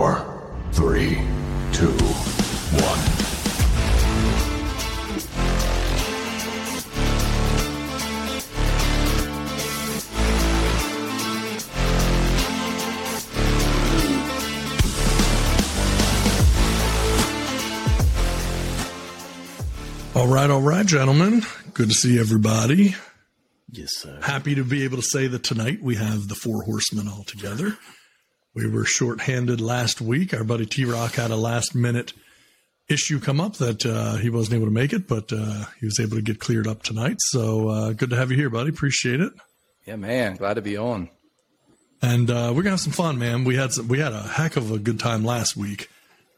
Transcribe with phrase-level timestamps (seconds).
[0.00, 0.24] four,
[0.72, 1.14] three,
[1.72, 3.00] two, one.
[20.14, 21.42] All right, all right, gentlemen.
[21.74, 22.94] Good to see everybody.
[23.70, 24.18] Yes, sir.
[24.22, 27.76] Happy to be able to say that tonight we have the four horsemen all together.
[28.54, 30.34] We were shorthanded last week.
[30.34, 32.12] Our buddy T Rock had a last minute
[32.88, 36.00] issue come up that uh, he wasn't able to make it, but uh, he was
[36.00, 37.16] able to get cleared up tonight.
[37.18, 38.70] So uh, good to have you here, buddy.
[38.70, 39.32] Appreciate it.
[39.86, 40.36] Yeah, man.
[40.36, 41.08] Glad to be on.
[42.02, 43.44] And uh, we're gonna have some fun, man.
[43.44, 45.88] We had some, we had a heck of a good time last week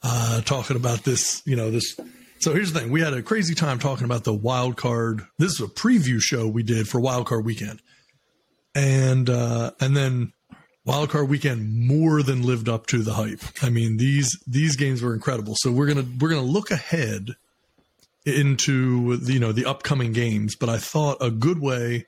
[0.03, 1.43] uh, talking about this.
[1.47, 1.97] You know this.
[2.41, 5.23] So here's the thing: we had a crazy time talking about the wild card.
[5.39, 7.81] This is a preview show we did for wild card weekend,
[8.75, 10.33] and uh, and then
[10.85, 13.43] wild card weekend more than lived up to the hype.
[13.63, 15.55] I mean these these games were incredible.
[15.57, 17.37] So we're gonna we're gonna look ahead
[18.25, 20.57] into the, you know the upcoming games.
[20.57, 22.07] But I thought a good way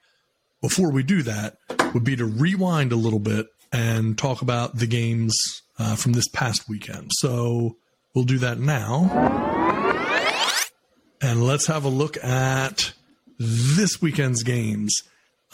[0.61, 1.59] before we do that
[1.93, 5.35] would be to rewind a little bit and talk about the games
[5.79, 7.11] uh, from this past weekend.
[7.15, 7.77] So
[8.15, 9.11] we'll do that now.
[11.21, 12.93] And let's have a look at
[13.39, 15.03] this weekend's games.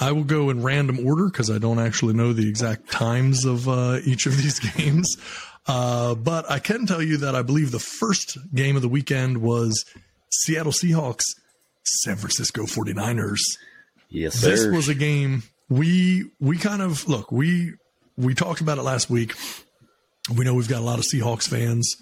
[0.01, 3.69] I will go in random order because I don't actually know the exact times of
[3.69, 5.17] uh, each of these games.
[5.67, 9.39] Uh, but I can tell you that I believe the first game of the weekend
[9.39, 9.85] was
[10.33, 11.25] Seattle Seahawks,
[11.85, 13.41] San Francisco 49ers
[14.09, 14.51] Yes, sir.
[14.51, 17.75] this was a game we we kind of look we
[18.17, 19.35] we talked about it last week
[20.37, 21.95] we know we've got a lot of seahawks fans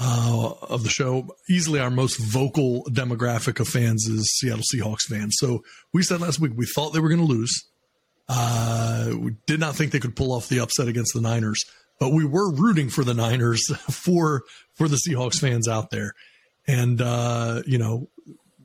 [0.00, 1.28] uh, of the show.
[1.48, 5.36] Easily our most vocal demographic of fans is seattle seahawks fans.
[5.38, 7.64] So we said last week we thought they were going to lose.
[8.28, 11.58] Uh, we did not think they could pull off the upset against the niners
[11.98, 14.42] but we were rooting for the niners for
[14.74, 16.14] for the seahawks fans out there.
[16.66, 18.08] And uh, you know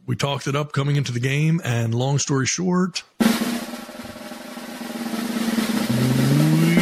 [0.05, 3.03] we talked it up coming into the game, and long story short,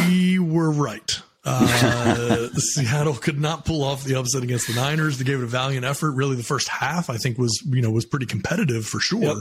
[0.08, 1.22] we were right.
[1.44, 5.18] Uh, Seattle could not pull off the upset against the Niners.
[5.18, 6.12] They gave it a valiant effort.
[6.12, 9.36] Really, the first half I think was you know was pretty competitive for sure, Yep.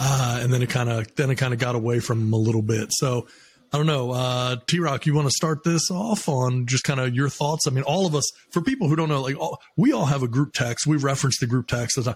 [0.00, 2.36] uh, and then it kind of then it kind of got away from them a
[2.36, 2.88] little bit.
[2.92, 3.28] So
[3.72, 6.98] I don't know, uh, T Rock, you want to start this off on just kind
[6.98, 7.68] of your thoughts?
[7.68, 10.24] I mean, all of us, for people who don't know, like all, we all have
[10.24, 10.88] a group text.
[10.88, 12.08] We reference the group text as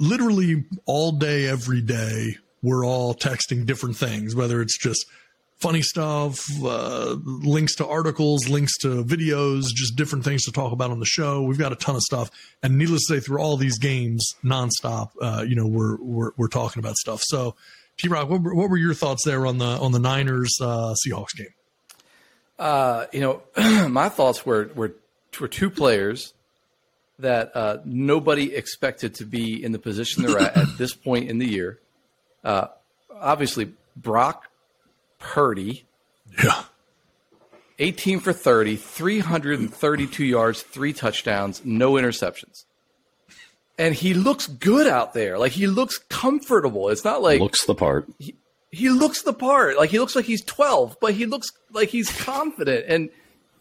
[0.00, 5.06] literally all day, every day, we're all texting different things, whether it's just
[5.58, 10.90] funny stuff, uh, links to articles, links to videos, just different things to talk about
[10.90, 11.42] on the show.
[11.42, 12.30] We've got a ton of stuff,
[12.62, 16.48] and needless to say, through all these games, nonstop, uh, you know, we're we're we're
[16.48, 17.20] talking about stuff.
[17.24, 17.56] So,
[17.98, 21.36] T Rock, what, what were your thoughts there on the on the Niners uh, Seahawks
[21.36, 21.54] game?
[22.58, 23.42] Uh, you know,
[23.88, 24.94] my thoughts were were
[25.40, 26.34] were two players
[27.18, 31.38] that uh, nobody expected to be in the position they're at at this point in
[31.38, 31.80] the year.
[32.44, 32.68] Uh,
[33.12, 34.47] obviously, Brock
[35.18, 35.84] Purdy,
[36.42, 36.62] Yeah,
[37.78, 42.64] 18 for 30, 332 yards, three touchdowns, no interceptions.
[43.78, 45.38] And he looks good out there.
[45.38, 46.88] Like he looks comfortable.
[46.88, 48.08] It's not like Looks the part.
[48.72, 49.76] he looks the part.
[49.76, 52.86] Like he looks like he's 12, but he looks like he's confident.
[52.88, 53.10] And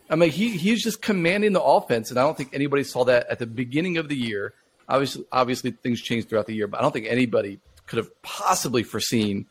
[0.10, 2.10] I mean, he he's just commanding the offense.
[2.10, 4.54] And I don't think anybody saw that at the beginning of the year.
[4.90, 8.82] Obviously, obviously things changed throughout the year, but I don't think anybody could have possibly
[8.84, 9.46] foreseen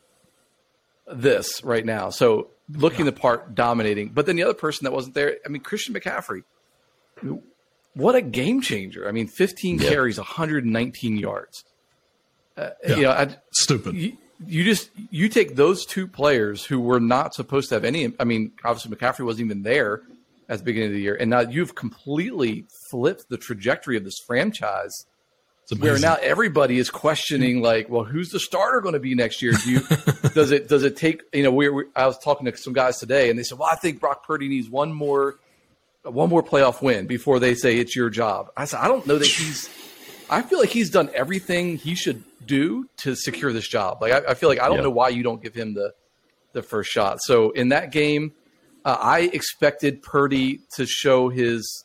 [1.07, 2.11] this right now.
[2.11, 4.09] So looking the part, dominating.
[4.09, 6.43] But then the other person that wasn't there, I mean, Christian McCaffrey.
[7.95, 9.09] What a game changer!
[9.09, 9.89] I mean, 15 Yeah.
[9.89, 11.65] carries, 119 yards.
[12.57, 13.95] Uh, You know, I, stupid.
[13.95, 18.13] you, you just you take those two players who were not supposed to have any.
[18.21, 20.03] I mean, obviously McCaffrey wasn't even there
[20.49, 24.19] at the beginning of the year, and now you've completely flipped the trajectory of this
[24.27, 25.07] franchise.
[25.79, 29.53] Where now everybody is questioning, like, well, who's the starter going to be next year?
[29.53, 29.81] Do you
[30.35, 31.23] does it does it take?
[31.33, 33.69] You know, we we I was talking to some guys today, and they said, well,
[33.71, 35.37] I think Brock Purdy needs one more
[36.05, 38.51] one more playoff win before they say it's your job.
[38.57, 39.69] I said, I don't know that he's.
[40.31, 43.99] I feel like he's done everything he should do to secure this job.
[44.01, 44.83] Like I, I feel like I don't Yeah.
[44.85, 45.95] know why you don't give him the
[46.53, 47.19] the first shot.
[47.23, 48.33] So in that game,
[48.85, 51.85] uh, I expected Purdy to show his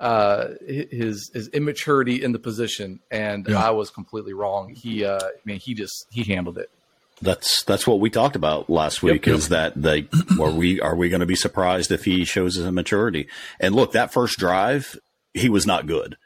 [0.00, 3.62] uh, his his immaturity in the position, and Yeah.
[3.62, 4.70] I was completely wrong.
[4.74, 6.70] He, uh, I mean, he just he handled it.
[7.22, 9.26] That's that's what we talked about last week.
[9.26, 9.36] Yep.
[9.36, 10.06] Is that the
[10.40, 13.28] are we are we going to be surprised if he shows his immaturity?
[13.60, 14.98] And look, that first drive,
[15.34, 16.16] he was not good.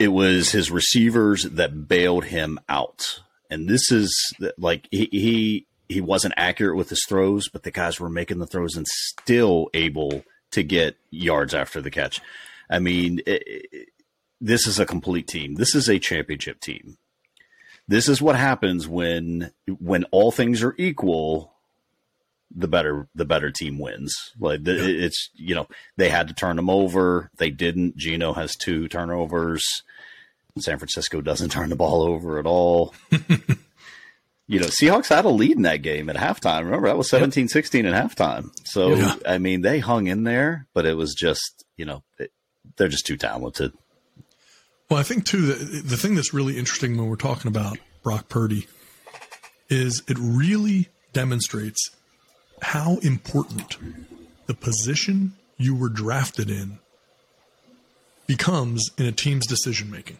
[0.00, 4.12] It was his receivers that bailed him out, and this is
[4.58, 8.46] like he he he wasn't accurate with his throws, but the guys were making the
[8.48, 12.20] throws and still able to get yards after the catch.
[12.70, 13.88] I mean, it, it,
[14.40, 15.54] this is a complete team.
[15.54, 16.96] This is a championship team.
[17.88, 21.52] This is what happens when when all things are equal.
[22.54, 24.14] The better the better team wins.
[24.38, 25.06] Like the, yeah.
[25.06, 27.30] it's you know they had to turn them over.
[27.36, 27.96] They didn't.
[27.96, 29.64] Gino has two turnovers.
[30.58, 32.94] San Francisco doesn't turn the ball over at all.
[34.46, 36.64] you know, Seahawks had a lead in that game at halftime.
[36.64, 38.50] Remember, that was 17 16 at halftime.
[38.64, 39.14] So, yeah.
[39.26, 42.32] I mean, they hung in there, but it was just, you know, it,
[42.76, 43.72] they're just too talented.
[44.88, 48.28] Well, I think, too, the, the thing that's really interesting when we're talking about Brock
[48.28, 48.66] Purdy
[49.68, 51.90] is it really demonstrates
[52.62, 53.76] how important
[54.46, 56.78] the position you were drafted in
[58.26, 60.18] becomes in a team's decision making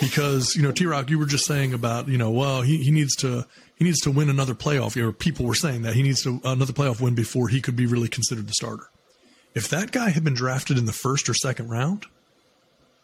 [0.00, 2.90] because you know T Rock, you were just saying about you know well he, he
[2.90, 3.46] needs to
[3.76, 5.00] he needs to win another playoff.
[5.00, 7.86] Or people were saying that he needs to another playoff win before he could be
[7.86, 8.88] really considered the starter.
[9.54, 12.06] If that guy had been drafted in the first or second round,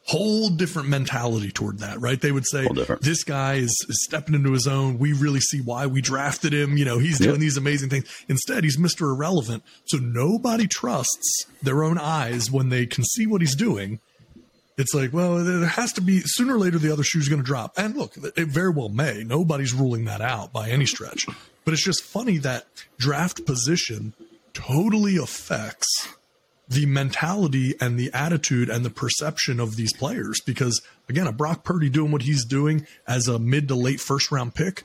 [0.05, 2.21] whole different mentality toward that, right?
[2.21, 2.67] They would say
[3.01, 4.99] this guy is, is, stepping into his own.
[4.99, 6.77] We really see why we drafted him.
[6.77, 7.29] You know, he's yep.
[7.29, 8.07] doing these amazing things.
[8.29, 9.03] Instead, he's Mr.
[9.03, 9.63] Irrelevant.
[9.85, 14.01] So nobody trusts their own eyes when they can see what he's doing
[14.81, 17.47] it's like, well, there has to be sooner or later the other shoe's going to
[17.47, 17.75] drop.
[17.77, 19.23] And look, it very well may.
[19.25, 21.27] Nobody's ruling that out by any stretch.
[21.67, 22.67] But it's just funny that
[22.99, 24.15] draft position
[24.55, 26.09] totally affects
[26.71, 30.41] the mentality and the attitude and the perception of these players.
[30.41, 34.31] Because again, a Brock Purdy doing what he's doing as a mid to late first
[34.31, 34.85] round pick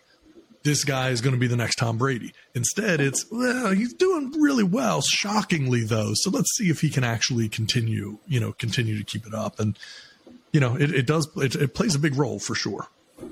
[0.65, 2.33] this guy is going to be the next Tom Brady.
[2.55, 6.11] Instead, it's, well, he's doing really well, shockingly though.
[6.15, 9.59] So let's see if he can actually continue, you know, continue to keep it up.
[9.59, 9.77] And,
[10.51, 12.87] you know, it, it does, it, it plays a big role for sure.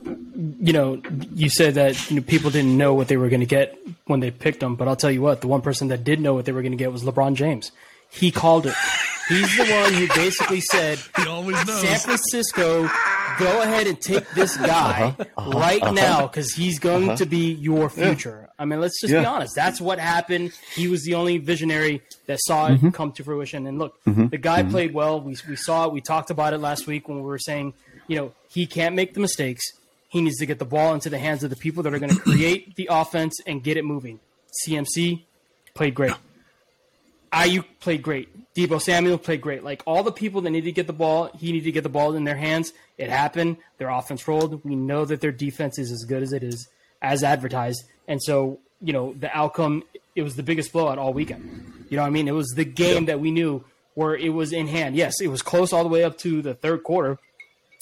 [0.05, 1.01] You know,
[1.33, 4.19] you said that you know, people didn't know what they were going to get when
[4.19, 6.45] they picked him, but I'll tell you what, the one person that did know what
[6.45, 7.71] they were going to get was LeBron James.
[8.13, 8.75] He called it.
[9.27, 11.81] He's the one who basically said, he always knows.
[11.81, 12.89] San Francisco
[13.39, 15.91] go ahead and take this guy uh-huh, uh-huh, right uh-huh.
[15.91, 17.17] now because he's going uh-huh.
[17.17, 18.41] to be your future.
[18.41, 18.53] Yeah.
[18.59, 19.21] I mean, let's just yeah.
[19.21, 19.55] be honest.
[19.55, 20.51] That's what happened.
[20.75, 22.89] He was the only visionary that saw it mm-hmm.
[22.89, 23.65] come to fruition.
[23.65, 24.27] And look, mm-hmm.
[24.27, 24.71] the guy mm-hmm.
[24.71, 25.19] played well.
[25.19, 25.93] We, we saw it.
[25.93, 27.73] We talked about it last week when we were saying,
[28.07, 29.63] you know, he can't make the mistakes.
[30.09, 32.13] He needs to get the ball into the hands of the people that are going
[32.13, 34.19] to create the offense and get it moving.
[34.67, 35.23] CMC
[35.73, 36.13] played great.
[37.33, 38.53] Aiyuk played great.
[38.53, 39.63] Deebo Samuel played great.
[39.63, 41.89] Like all the people that needed to get the ball, he needed to get the
[41.89, 42.71] ball in their hands.
[42.97, 43.57] It happened.
[43.79, 44.63] Their offense rolled.
[44.63, 46.67] We know that their defense is as good as it is
[47.01, 47.83] as advertised.
[48.07, 49.83] And so, you know, the outcome,
[50.15, 51.87] it was the biggest blowout all weekend.
[51.89, 52.27] You know what I mean?
[52.27, 53.63] It was the game that we knew
[53.95, 54.95] where it was in hand.
[54.95, 57.17] Yes, it was close all the way up to the third quarter.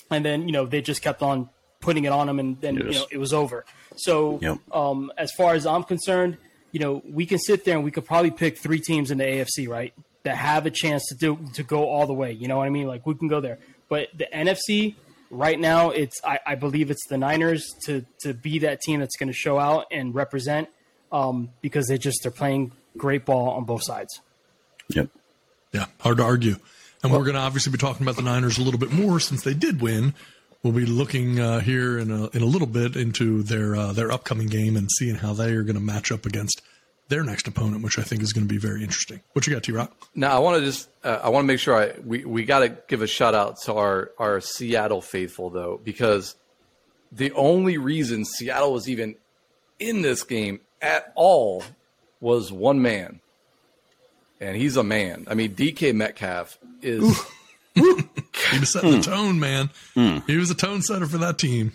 [0.09, 1.49] And then, you know, they just kept on
[1.81, 2.85] putting it on them and then, yes.
[2.85, 3.65] you know, it was over.
[3.97, 4.59] So, yep.
[4.71, 6.37] um, as far as I'm concerned,
[6.71, 9.23] you know, we can sit there and we could probably pick three teams in the
[9.23, 9.93] AFC, right?
[10.23, 12.31] That have a chance to do to go all the way.
[12.31, 12.87] You know what I mean?
[12.87, 13.59] Like we can go there.
[13.89, 14.95] But the NFC
[15.29, 19.15] right now, it's I, I believe it's the Niners to to be that team that's
[19.17, 20.69] going to show out and represent
[21.11, 24.21] um, because they just they're playing great ball on both sides.
[24.89, 25.09] Yep.
[25.73, 26.55] Yeah, hard to argue.
[27.03, 29.19] And well, we're going to obviously be talking about the Niners a little bit more
[29.19, 30.13] since they did win.
[30.63, 34.11] We'll be looking uh, here in a, in a little bit into their uh, their
[34.11, 36.61] upcoming game and seeing how they are going to match up against
[37.07, 39.21] their next opponent, which I think is going to be very interesting.
[39.33, 39.91] What you got, T Rock?
[40.15, 42.59] Now, I want to just uh, I want to make sure I we we got
[42.59, 46.35] to give a shout out to our our Seattle faithful though, because
[47.11, 49.15] the only reason Seattle was even
[49.79, 51.63] in this game at all
[52.19, 53.19] was one man,
[54.39, 55.25] and he's a man.
[55.27, 57.19] I mean, DK Metcalf is.
[58.51, 59.01] He was setting the hmm.
[59.01, 59.69] tone, man.
[59.95, 60.27] Mm.
[60.27, 61.73] He was a tone setter for that team.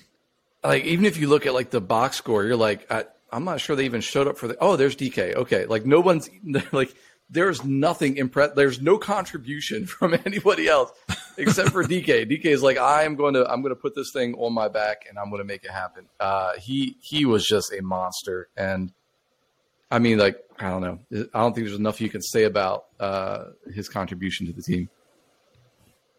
[0.62, 3.60] Like even if you look at like the box score, you're like, I, I'm not
[3.60, 4.56] sure they even showed up for the.
[4.60, 5.34] Oh, there's DK.
[5.34, 6.28] Okay, like no one's
[6.72, 6.94] like
[7.28, 8.52] there's nothing impress.
[8.54, 10.92] There's no contribution from anybody else
[11.36, 12.30] except for DK.
[12.30, 14.68] DK is like, I am going to, I'm going to put this thing on my
[14.68, 16.06] back and I'm going to make it happen.
[16.20, 18.92] Uh, he he was just a monster, and
[19.90, 20.98] I mean, like, I don't know.
[21.32, 24.88] I don't think there's enough you can say about uh, his contribution to the team.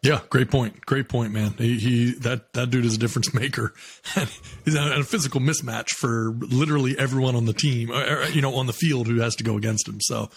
[0.07, 0.85] Yeah, great point.
[0.85, 1.53] Great point, man.
[1.57, 3.73] He, he that that dude is a difference maker.
[4.63, 8.67] He's a, a, physical mismatch for literally everyone on the team, or, you know, on
[8.67, 9.99] the field who has to go against him.
[9.99, 10.29] So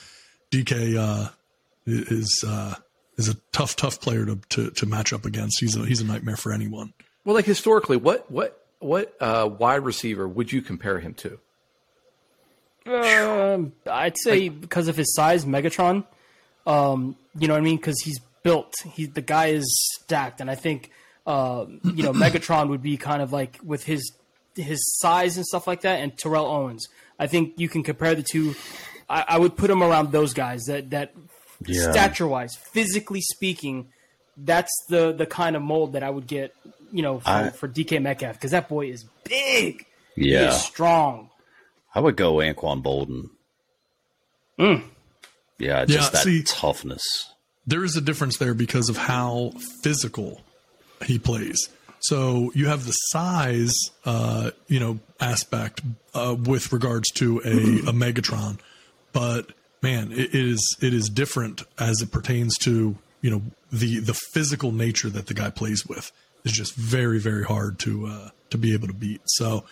[0.50, 1.30] DK uh,
[1.86, 2.74] is uh,
[3.16, 5.60] is a tough, tough player to, to to match up against.
[5.60, 6.92] He's a he's a nightmare for anyone.
[7.24, 11.38] Well, like historically, what what what uh, wide receiver would you compare him to?
[12.86, 16.04] Um, I'd say like, because of his size, Megatron.
[16.66, 17.76] Um, you know what I mean?
[17.76, 18.72] Because he's built.
[18.92, 19.66] He the guy is
[20.02, 20.90] stacked, and I think
[21.26, 24.12] uh, you know Megatron would be kind of like with his
[24.56, 26.88] his size and stuff like that, and Terrell Owens.
[27.18, 28.54] I think you can compare the two.
[29.08, 31.12] I, I would put him around those guys that that
[31.66, 31.90] Yeah.
[31.92, 33.88] stature wise, physically speaking,
[34.36, 36.54] that's the the kind of mold that I would get,
[36.92, 39.84] you know, for, I- for DK Metcalf because that boy is big.
[40.16, 40.48] He Yeah.
[40.48, 41.28] is strong.
[41.94, 43.30] I would go Anquan Boldin.
[45.58, 47.02] Yeah, just Yeah, that see- toughness.
[47.66, 49.52] There is a difference there because of how
[49.82, 50.40] physical
[51.04, 51.68] he plays.
[52.00, 55.82] So you have the size, uh, you know, aspect
[56.14, 58.58] uh, with regards to a, a Megatron,
[59.12, 59.52] but
[59.82, 64.72] man, it is it is different as it pertains to you know the the physical
[64.72, 66.10] nature that the guy plays with
[66.44, 69.20] is just very very hard to uh, to be able to beat.
[69.26, 69.64] So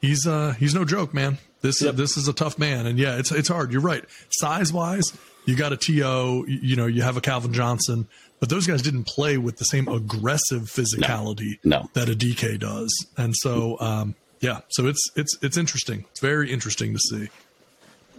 [0.00, 1.38] he's uh he's no joke, man.
[1.60, 3.72] This this is a tough man, and yeah, it's it's hard.
[3.72, 4.04] You're right.
[4.30, 5.12] Size wise,
[5.48, 8.06] you got a To, you, know, you have a Calvin Johnson,
[8.38, 11.88] but those guys didn't play with the same aggressive physicality No.
[11.94, 16.04] that a DK does, and so um yeah, so it's it's it's interesting.
[16.10, 17.28] It's very interesting to see.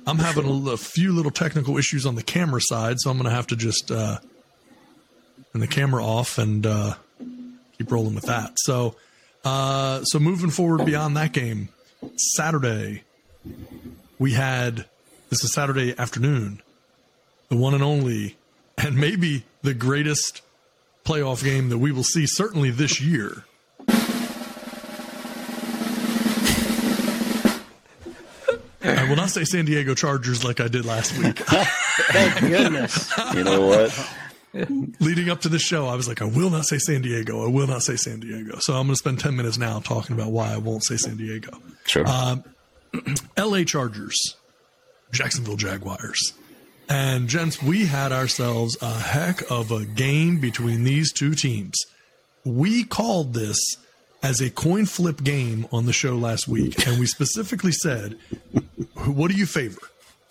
[0.07, 3.35] I'm having a few little technical issues on the camera side, so I'm going to
[3.35, 4.17] have to just uh,
[5.53, 6.95] turn the camera off and uh,
[7.77, 8.53] keep rolling with that.
[8.57, 8.95] So,
[9.45, 11.69] uh, so moving forward beyond that game,
[12.35, 13.03] Saturday,
[14.17, 14.85] we had
[15.29, 16.61] this is Saturday afternoon,
[17.49, 18.37] the one and only,
[18.77, 20.41] and maybe the greatest
[21.03, 23.43] playoff game that we will see certainly this year.
[28.81, 31.39] I will not say San Diego Chargers like I did last week.
[31.39, 33.11] Thank goodness.
[33.33, 34.15] You know what?
[34.99, 37.45] leading up to the show, I was like, I will not say San Diego.
[37.45, 38.57] I will not say San Diego.
[38.59, 41.17] So I'm going to spend 10 minutes now talking about why I won't say San
[41.17, 41.51] Diego.
[41.85, 42.03] Sure.
[42.05, 42.37] Uh,
[43.37, 44.35] LA Chargers,
[45.11, 46.33] Jacksonville Jaguars.
[46.89, 51.77] And gents, we had ourselves a heck of a game between these two teams.
[52.43, 53.59] We called this
[54.23, 58.17] as a coin flip game on the show last week, and we specifically said,
[59.05, 59.79] what do you favor?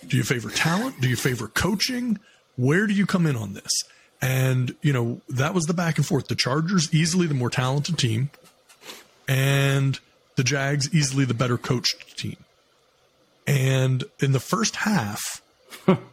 [0.07, 1.01] Do you favor talent?
[1.01, 2.19] Do you favor coaching?
[2.57, 3.71] Where do you come in on this?
[4.21, 6.27] And, you know, that was the back and forth.
[6.27, 8.31] The Chargers, easily the more talented team,
[9.29, 10.01] and
[10.35, 12.37] the Jags, easily the better coached team.
[13.47, 15.41] And in the first half,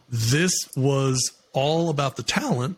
[0.08, 2.76] this was all about the talent.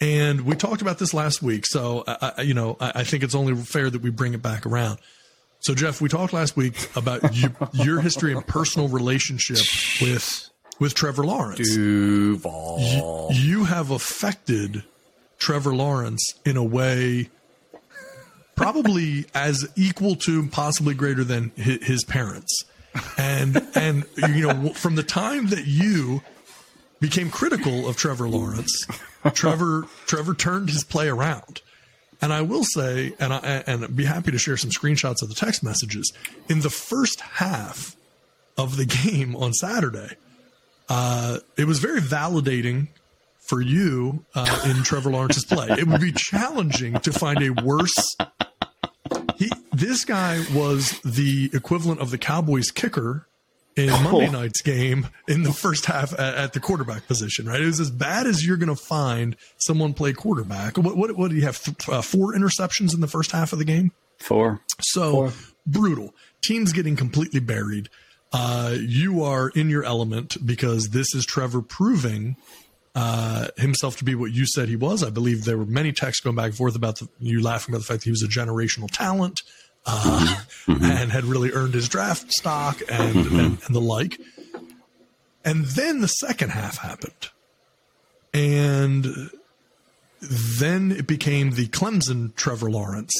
[0.00, 1.64] And we talked about this last week.
[1.66, 4.42] So, I, I- you know, I, I think it's only fair that we bring it
[4.42, 4.98] back around.
[5.60, 9.58] So, Jeff, we talked last week about you, your history and personal relationship
[10.00, 10.48] with
[10.80, 11.72] with Trevor Lawrence.
[11.72, 13.28] Duval.
[13.30, 14.82] You have affected
[15.38, 17.30] Trevor Lawrence in a way
[18.56, 22.64] probably as equal to, possibly greater than hi- his parents.
[23.16, 26.22] And and you know, from the time that you
[27.00, 28.86] became critical of Trevor Lawrence,
[29.32, 31.60] Trevor Trevor turned his play around.
[32.20, 35.28] And I will say, and I and I'd be happy to share some screenshots of
[35.28, 36.12] the text messages
[36.48, 37.96] in the first half
[38.56, 40.16] of the game on Saturday.
[40.88, 42.88] Uh, it was very validating
[43.40, 45.68] for you uh, in Trevor Lawrence's play.
[45.70, 48.16] It would be challenging to find a worse.
[49.82, 53.26] He, this guy was the equivalent of the Cowboys kicker
[53.76, 57.46] in Monday night's game in the first half at, at the quarterback position.
[57.46, 60.76] Right, it was as bad as you're going to find someone play quarterback.
[60.78, 61.62] What, what, what did he have?
[61.62, 63.92] Th- uh, four interceptions in the first half of the game.
[64.18, 64.60] Four.
[64.80, 65.32] So
[65.66, 66.14] brutal.
[66.42, 67.88] Teams getting completely buried.
[68.32, 72.36] Uh, you are in your element because this is Trevor proving
[72.94, 75.02] uh, himself to be what you said he was.
[75.02, 77.80] I believe there were many texts going back and forth about the, you laughing about
[77.80, 79.42] the fact that he was a generational talent
[79.86, 80.36] uh,
[80.66, 84.20] and had really earned his draft stock and, and, and the like.
[85.44, 87.30] And then the second half happened.
[88.32, 89.30] And
[90.20, 93.12] then it became the Clemson Trevor Lawrence.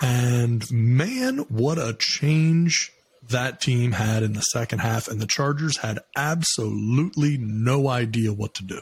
[0.00, 2.92] And man, what a change
[3.28, 5.06] that team had in the second half.
[5.06, 8.80] And the Chargers had absolutely no idea what to do.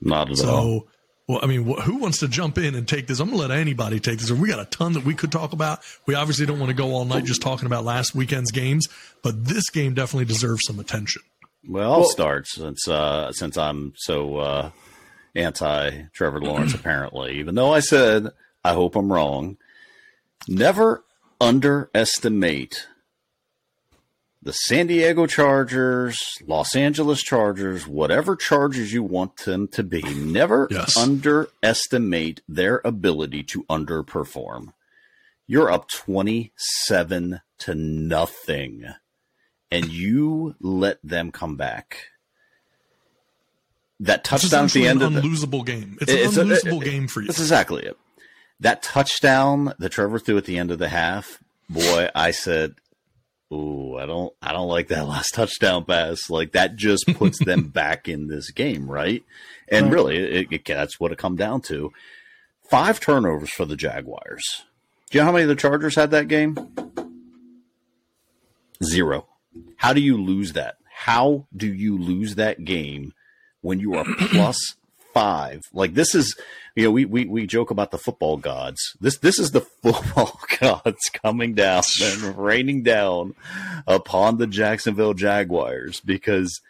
[0.00, 0.80] Not at all.
[0.80, 0.86] So,
[1.32, 3.18] well, I mean, wh- who wants to jump in and take this?
[3.18, 4.30] I'm going to let anybody take this.
[4.30, 5.80] We got a ton that we could talk about.
[6.04, 8.86] We obviously don't want to go all night just talking about last weekend's games,
[9.22, 11.22] but this game definitely deserves some attention.
[11.66, 14.70] Well, I'll start since uh, since I'm so uh,
[15.34, 16.74] anti Trevor Lawrence.
[16.74, 18.28] apparently, even though I said
[18.62, 19.56] I hope I'm wrong.
[20.48, 21.02] Never
[21.40, 22.88] underestimate
[24.42, 30.02] the San Diego Chargers, Los Angeles Chargers, whatever Chargers you want them to be.
[30.02, 30.96] Never Yes.
[30.96, 34.72] underestimate their ability to underperform.
[35.46, 38.84] You're up twenty-seven to nothing
[39.70, 42.08] and you let them come back.
[44.00, 45.96] That touchdown at the end of the unlosable game.
[46.00, 47.28] It's, It's an a- unlosable game for you.
[47.28, 47.96] That's exactly it.
[48.58, 51.38] That touchdown that Trevor threw at the end of the half,
[51.70, 52.74] boy, I said,
[53.52, 56.30] ooh, I don't, I don't like that last touchdown pass.
[56.30, 59.22] Like that just puts them back in this game, right?
[59.68, 59.92] And Right.
[59.92, 61.92] really, it, it, that's what it come down to.
[62.70, 64.42] Five turnovers for the Jaguars.
[65.10, 66.56] Do you know how many the Chargers had that game?
[68.82, 69.26] Zero.
[69.76, 70.76] How do you lose that?
[70.90, 73.12] How do you lose that game
[73.60, 74.74] when you are plus
[75.14, 75.60] five?
[75.72, 76.36] Like this is,
[76.74, 78.80] you know, we, we, we joke about the football gods.
[79.00, 83.34] This this is the football gods coming down and raining down
[83.86, 86.60] upon the Jacksonville Jaguars because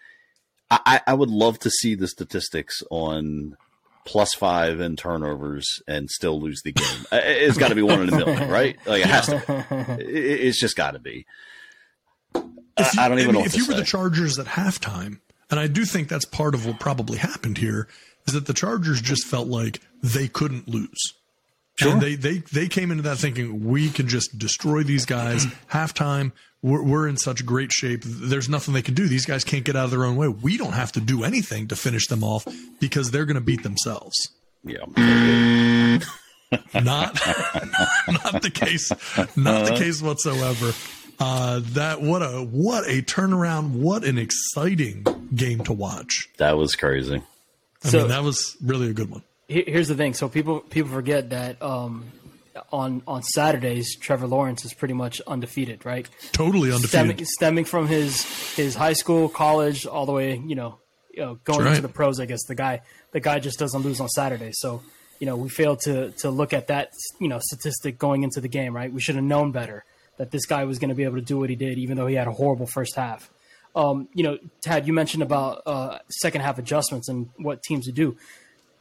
[0.71, 3.57] I, I I would love to see the statistics on
[4.05, 7.05] plus five and turnovers and still lose the game.
[7.13, 8.77] It's got to be one in a million, right?
[8.87, 9.97] Like it has to.
[10.01, 11.25] It- It's just got to be.
[12.35, 14.47] If you- I don't even mean, know what if to you were the Chargers at
[14.47, 15.21] halftime,
[15.51, 17.87] and I do think that's part of what probably happened here,
[18.27, 21.15] is that the Chargers just felt like they couldn't lose.
[21.81, 25.47] And they, they they came into that thinking we can just destroy these guys.
[25.73, 28.03] halftime, we're, we're in such great shape.
[28.05, 29.09] There's nothing they can do.
[29.09, 30.29] These guys can't get out of their own way.
[30.29, 32.47] We don't have to do anything to finish them off
[32.79, 34.15] because they're going to beat themselves.
[34.65, 34.85] Yeah.
[36.75, 37.15] Not
[38.07, 38.91] not the case.
[39.37, 40.73] Not the case whatsoever.
[41.19, 43.71] Uh, that what a what a turnaround!
[43.73, 46.29] What an exciting game to watch.
[46.39, 47.23] That was crazy.
[47.85, 49.23] I So- mean, that was really a good one.
[49.49, 50.15] Here's the thing.
[50.15, 52.05] So people people forget that um,
[52.73, 56.09] on on Saturdays, Trevor Lawrence is pretty much undefeated, right?
[56.33, 56.89] Totally undefeated.
[56.89, 58.25] Stemming, stemming from his
[58.57, 60.79] his high school, college, all the way, you know,
[61.13, 62.19] you know going That's into the pros.
[62.19, 64.55] I guess the guy the guy just doesn't lose on Saturdays.
[64.59, 64.81] So
[65.19, 68.49] you know we failed to to look at that you know statistic going into the
[68.49, 68.91] game, right?
[68.91, 69.85] We should have known better
[70.17, 72.07] that this guy was going to be able to do what he did, even though
[72.07, 73.31] he had a horrible first half.
[73.75, 77.95] Um, you know, Tad, you mentioned about uh, second half adjustments and what teams would
[77.95, 78.17] do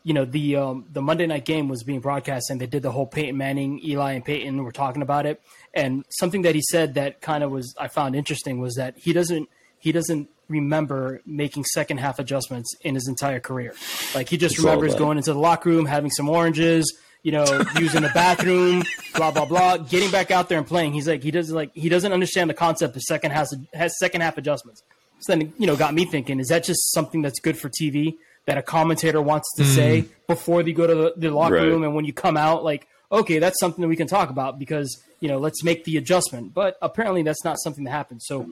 [0.03, 2.91] you know the um, the Monday night game was being broadcast, and they did the
[2.91, 5.41] whole Peyton Manning, Eli, and Peyton were talking about it.
[5.73, 9.13] And something that he said that kind of was I found interesting was that he
[9.13, 13.73] doesn't he doesn't remember making second half adjustments in his entire career.
[14.15, 16.91] Like he just It's remembers going into the locker room, having some oranges,
[17.23, 17.45] you know,
[17.79, 18.83] using the bathroom,
[19.15, 20.93] blah blah blah, getting back out there and playing.
[20.93, 24.21] He's like he doesn't like he doesn't understand the concept of second half has second
[24.21, 24.83] half adjustments.
[25.19, 28.15] So then you know got me thinking: is that just something that's good for TV
[28.47, 31.63] that a commentator wants to say before they go to the, the locker Right.
[31.67, 34.57] room and when you come out, like okay, that's something that we can talk about
[34.57, 36.53] because you know let's make the adjustment.
[36.53, 38.25] But apparently that's not something that happens.
[38.25, 38.49] So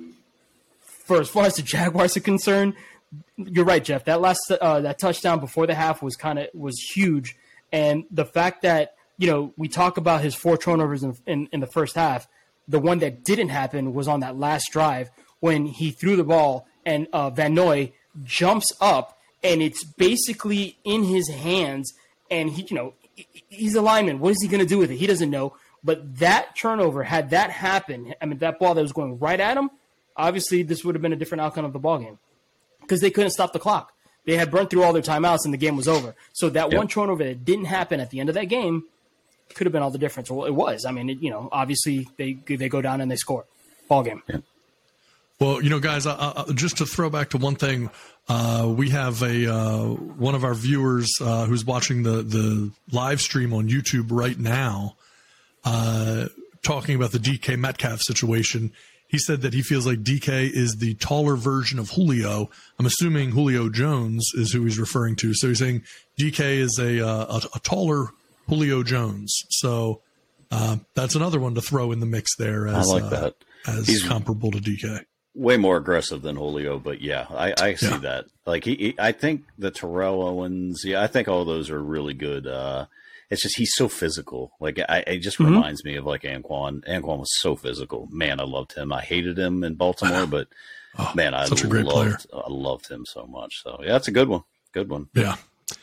[1.06, 2.76] for as far as the Jaguars are concerned,
[3.38, 4.06] you're right, Jeff.
[4.06, 7.36] That last uh, that touchdown before the half was kind of was huge,
[7.72, 11.60] and the fact that you know we talk about his four turnovers in, in, in
[11.60, 12.28] the first half,
[12.68, 16.68] the one that didn't happen was on that last drive when he threw the ball
[16.86, 21.94] and uh, Van Noy jumps up and it's basically in his hands,
[22.30, 22.94] and he you know
[23.50, 24.20] he's a lineman.
[24.20, 24.98] What is he going to do with it?
[24.98, 25.56] He doesn't know.
[25.82, 29.56] But that turnover, had that happened, I mean that ball that was going right at
[29.56, 29.70] him,
[30.18, 32.20] obviously this would have been a different outcome of the ball game
[32.82, 33.94] because they couldn't stop the clock.
[34.26, 36.14] They had burnt through all their timeouts and the game was over.
[36.34, 36.78] So that Yep.
[36.78, 38.84] one turnover that didn't happen at the end of that game
[39.56, 40.30] could have been all the difference.
[40.30, 40.86] Well, it was.
[40.86, 43.46] I mean, it, you know, obviously they they go down and they score.
[43.88, 44.22] Ball game.
[45.40, 47.90] Well, you know, guys, uh, uh, just to throw back to one thing,
[48.28, 53.22] uh, we have a uh, one of our viewers uh, who's watching the the live
[53.22, 54.96] stream on YouTube right now,
[55.64, 56.26] uh,
[56.62, 58.74] talking about the DK Metcalf situation.
[59.10, 62.50] He said that he feels like DK is the taller version of Julio.
[62.78, 65.34] I'm assuming Julio Jones is who he's referring to.
[65.34, 65.82] So he's saying
[66.18, 68.10] DK is a uh, a, a taller
[68.48, 69.36] Julio Jones.
[69.50, 70.02] So
[70.52, 72.68] uh, that's another one to throw in the mix there.
[72.68, 73.36] As, I like uh, that.
[73.68, 75.04] as He's- comparable to DK.
[75.36, 77.98] Way more aggressive than Julio, but yeah, I, I see Yeah.
[78.00, 78.26] that.
[78.46, 82.16] Like he, he- I think the Terrell Owens, yeah, I think all those are really
[82.16, 82.46] good.
[83.30, 84.52] Uh, it's just he's so physical.
[84.60, 85.54] Like I, it just Mm-hmm.
[85.54, 86.82] reminds me of like Anquan.
[86.88, 88.08] Anquan was so physical.
[88.12, 88.92] Man, I loved him.
[88.92, 90.48] I hated him in Baltimore, but
[90.98, 93.62] Oh, man, I such a great loved, I loved him so much.
[93.64, 94.42] So yeah, that's a good one.
[94.72, 95.08] Good one.
[95.14, 95.36] Yeah,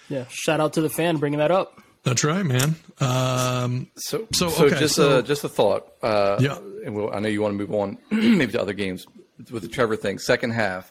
[0.08, 0.24] Yeah.
[0.28, 1.80] Shout out to the fan bringing that up.
[2.02, 2.74] that's right, man.
[3.00, 5.86] Um, So, So, so, okay, just so- a just a thought.
[6.02, 6.58] Uh, Yeah.
[6.84, 9.06] and we'll, I know you want to move on, maybe to other games
[9.50, 10.18] with the Trevor thing.
[10.18, 10.90] Second half,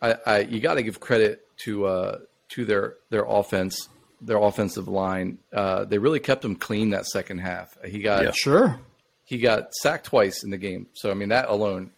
[0.00, 2.18] I, I you got to give credit to uh,
[2.50, 3.88] to their their offense,
[4.22, 5.38] their offensive line.
[5.52, 7.76] Uh, they really kept him clean that second half.
[7.84, 8.30] He got Yeah.
[8.32, 8.78] Sure.
[9.24, 10.86] he got sacked twice in the game.
[10.94, 11.90] So I mean that alone,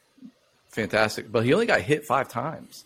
[0.70, 1.30] fantastic.
[1.30, 2.84] But he only got hit five times,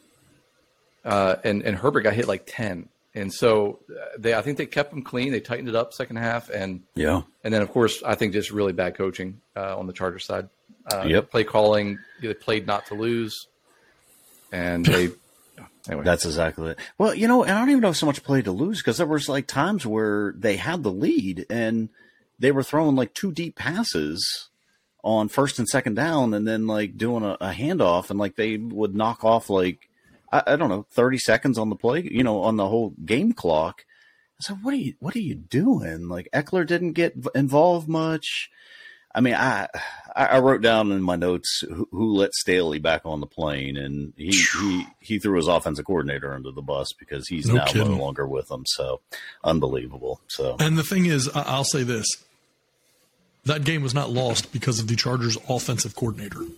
[1.04, 2.88] uh, and and Herbert got hit like ten.
[3.14, 5.32] And so uh, they, I think they kept him clean.
[5.32, 7.22] They tightened it up second half, and Yeah.
[7.42, 10.48] and then of course I think just really bad coaching uh, on the Chargers side.
[10.92, 11.30] Uh, Yep.
[11.30, 13.46] Play calling, they played not to lose,
[14.52, 15.10] and they
[15.88, 16.04] anyway.
[16.04, 16.78] That's exactly it.
[16.98, 19.06] Well, you know, and I don't even know so much play to lose because there
[19.06, 21.88] was like times where they had the lead and
[22.38, 24.48] they were throwing like two deep passes
[25.02, 28.56] on first and second down, and then like doing a, a handoff, and like they
[28.56, 29.88] would knock off like
[30.32, 33.32] I, I, don't know thirty seconds on the play, you know, on the whole game
[33.32, 33.84] clock.
[34.40, 36.08] So what are you what are you doing?
[36.08, 38.50] Like Ekeler didn't get involved much.
[39.18, 39.66] I mean, I
[40.14, 44.12] I wrote down in my notes who, who, let Staley back on the plane, and
[44.16, 47.90] he, he he threw his offensive coordinator under the bus because he's no now kidding.
[47.90, 48.62] no longer with them.
[48.64, 49.00] So
[49.42, 50.20] unbelievable.
[50.28, 52.06] So and the thing is, I'll say this:
[53.44, 56.42] that game was not lost because of the Chargers' offensive coordinator.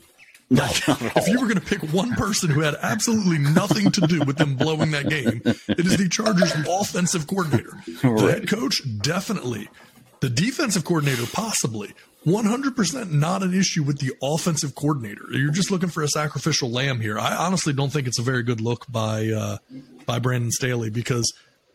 [0.53, 4.19] No, if you were going to pick one person who had absolutely nothing to do
[4.25, 7.71] with them blowing that game, it is the Chargers' offensive coordinator.
[8.03, 8.19] Right.
[8.19, 9.69] The head coach, definitely.
[10.19, 11.95] The defensive coordinator, possibly.
[12.27, 15.23] 100% not an issue with the offensive coordinator.
[15.33, 17.19] You're just looking for a sacrificial lamb here.
[17.19, 19.59] I honestly don't think it's a very good look by uh,
[20.05, 21.33] by Brandon Staley because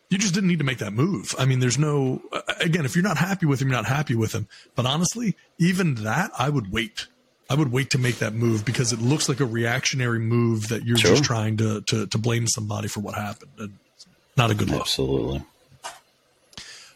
[0.08, 1.34] you just didn't need to make that move.
[1.36, 2.22] I mean, there's no
[2.60, 4.46] again, if you're not happy with him, you're not happy with him.
[4.76, 7.06] But honestly, even that, I would wait.
[7.48, 10.84] I would wait to make that move because it looks like a reactionary move that
[10.84, 11.12] you're sure.
[11.12, 13.50] just trying to, to to blame somebody for what happened.
[13.58, 13.78] And
[14.36, 14.82] not a good look.
[14.82, 15.42] Absolutely.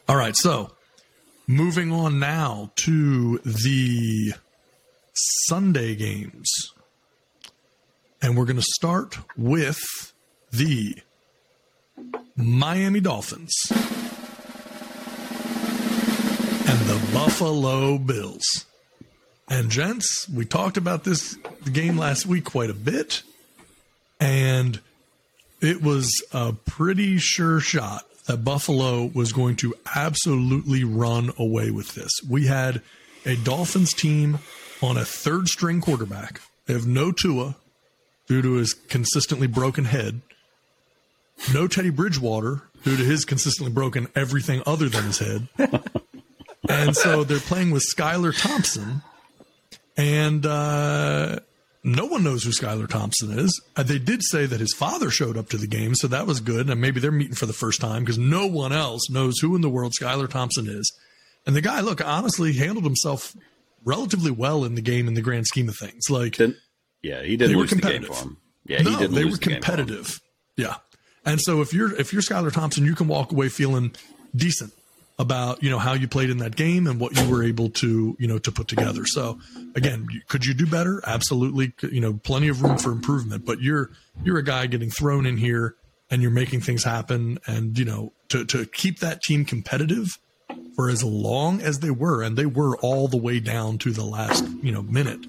[0.08, 0.72] All right, so
[1.50, 4.34] Moving on now to the
[5.48, 6.48] Sunday games.
[8.22, 9.80] And we're going to start with
[10.52, 10.94] the
[12.36, 13.80] Miami Dolphins and
[16.86, 18.66] the Buffalo Bills.
[19.48, 21.34] And gents, we talked about this
[21.72, 23.24] game last week quite a bit.
[24.20, 24.78] And
[25.60, 31.96] it was a pretty sure shot that Buffalo was going to absolutely run away with
[31.96, 32.12] this.
[32.28, 32.80] We had
[33.26, 34.38] a Dolphins team
[34.80, 36.40] on a third string quarterback.
[36.66, 37.56] They have no Tua
[38.28, 40.20] due to his consistently broken head,
[41.52, 45.48] no Teddy Bridgewater due to his consistently broken everything other than his head.
[46.68, 49.02] and so they're playing with Skylar Thompson.
[49.96, 51.40] And uh,
[51.82, 53.60] no one knows who Skylar Thompson is.
[53.76, 56.40] Uh, they did say that his father showed up to the game, so that was
[56.40, 56.68] good.
[56.68, 59.62] And maybe they're meeting for the first time because no one else knows who in
[59.62, 60.92] the world Skylar Thompson is.
[61.46, 63.34] And the guy, look, honestly handled himself
[63.84, 66.10] relatively well in the game in the grand scheme of things.
[66.10, 66.56] Like, didn't,
[67.02, 68.36] yeah, he didn't lose the game for him.
[68.66, 70.20] Yeah, no, they were competitive.
[70.56, 70.76] Yeah,
[71.24, 73.94] and so if you're if you're Skylar Thompson, you can walk away feeling
[74.36, 74.72] decent
[75.20, 78.16] about you know how you played in that game and what you were able to
[78.18, 79.04] you know to put together.
[79.04, 79.38] So
[79.74, 81.02] again, could you do better?
[81.06, 83.44] Absolutely, you know, plenty of room for improvement.
[83.44, 83.90] But you're
[84.24, 85.76] you're a guy getting thrown in here
[86.10, 90.18] and you're making things happen, and you know to to keep that team competitive
[90.74, 94.04] for as long as they were, and they were all the way down to the
[94.04, 95.20] last you know minute.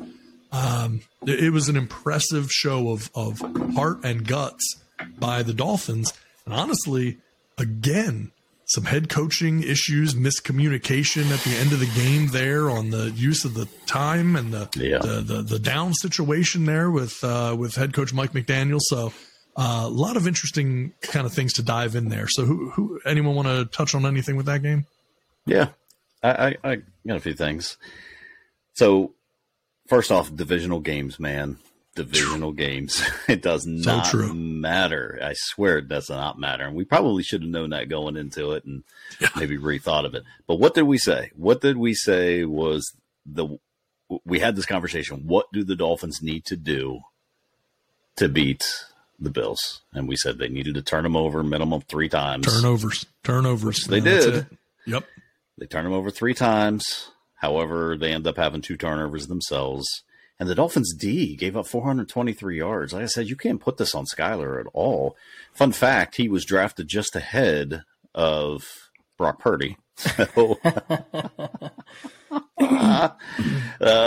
[0.53, 3.39] Um, it, was an impressive show of of
[3.75, 4.81] heart and guts
[5.19, 6.13] by the Dolphins,
[6.45, 7.17] and honestly,
[7.57, 8.31] again
[8.71, 13.43] some head coaching issues, miscommunication at the end of the game there on the use
[13.43, 14.99] of the time and the yeah.
[14.99, 18.79] the, the, the, down situation there with uh, with head coach Mike McDaniel.
[18.79, 19.11] So
[19.57, 22.29] uh, a lot of interesting kind of things to dive in there.
[22.29, 24.85] So who, who anyone want to touch on anything with that game?
[25.45, 25.69] Yeah,
[26.23, 27.77] I, I, I got a few things.
[28.73, 29.15] So
[29.89, 31.57] first off, divisional games, man
[31.95, 33.01] divisional games.
[33.27, 35.17] It does not matter.
[35.23, 36.65] I swear it does not matter.
[36.65, 38.83] And we probably should have known that going into it and
[39.21, 39.29] yeah.
[39.37, 40.23] maybe rethought of it.
[40.47, 41.31] But what did we say?
[41.35, 42.93] What did we say was
[43.25, 43.57] the
[44.25, 45.23] we had this conversation.
[45.25, 46.99] What do the Dolphins need to do
[48.17, 48.65] to beat
[49.19, 49.81] the Bills?
[49.93, 52.45] And we said they needed to turn them over minimum three times.
[52.45, 53.05] Turnovers.
[53.23, 53.85] Turnovers.
[53.85, 54.47] They did.
[54.85, 55.05] Yep.
[55.57, 57.11] They turned them over three times.
[57.35, 60.03] However, they end up having two turnovers themselves.
[60.41, 62.93] And the Dolphins D gave up 423 yards.
[62.93, 65.15] Like I said, you can't put this on Skylar at all.
[65.53, 67.83] Fun fact, he was drafted just ahead
[68.15, 69.77] of Brock Purdy.
[69.97, 70.57] So,
[72.59, 73.13] uh,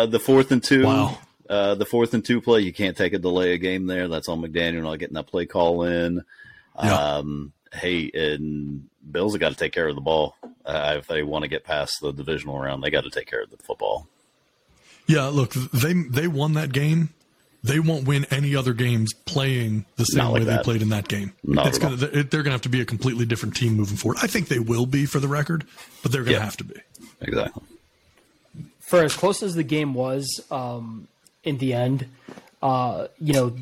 [0.06, 0.82] the fourth and two.
[0.82, 1.18] Wow.
[1.48, 4.08] Uh, the fourth and two play, you can't take a delay a game there.
[4.08, 6.24] That's on McDaniel not getting that play call in.
[6.82, 6.96] Yeah.
[6.96, 11.22] Um, hey, and Bills have got to take care of the ball uh, if they
[11.22, 12.82] want to get past the divisional round.
[12.82, 14.08] They got to take care of the football.
[15.06, 17.10] Yeah, look, they they won that game.
[17.62, 20.58] They won't win any other games playing the same like way that.
[20.58, 21.32] they played in that game.
[21.42, 24.18] Not it's gonna, they're going to have to be a completely different team moving forward.
[24.20, 25.64] I think they will be for the record,
[26.02, 26.74] but they're going to have to be.
[27.22, 27.62] Exactly.
[28.80, 31.08] For as close as the game was um,
[31.42, 32.06] in the end,
[32.62, 33.56] uh, you know,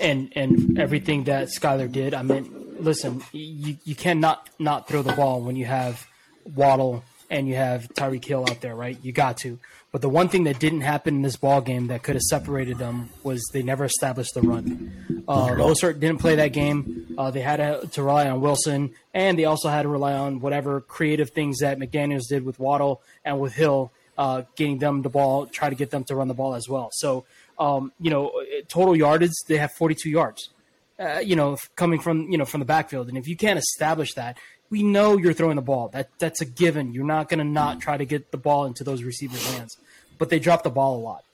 [0.00, 2.12] and and everything that Skylar did.
[2.12, 6.06] I mean, listen, you you cannot not throw the ball when you have
[6.54, 8.98] Waddle and you have Tyreek Hill out there, right?
[9.02, 9.58] You got to.
[9.96, 12.76] But the one thing that didn't happen in this ball game that could have separated
[12.76, 15.24] them was they never established the run.
[15.26, 17.14] Uh, didn't play that game.
[17.16, 20.40] Uh, they had to, to, rely on Wilson, and they also had to rely on
[20.40, 25.08] whatever creative things that McDaniel's did with Waddle and with Hill uh, getting them the
[25.08, 26.90] ball, try to get them to run the ball as well.
[26.92, 27.24] So,
[27.58, 28.32] um, you know,
[28.68, 30.50] total yardage, they have 42 yards.
[30.98, 34.12] Uh, you know, coming from you know from the backfield, and if you can't establish
[34.12, 34.36] that,
[34.68, 35.88] we know you're throwing the ball.
[35.88, 36.92] That that's a given.
[36.92, 39.76] You're not going to not try to get the ball into those receivers' hands.
[40.18, 41.24] But they dropped the ball a lot.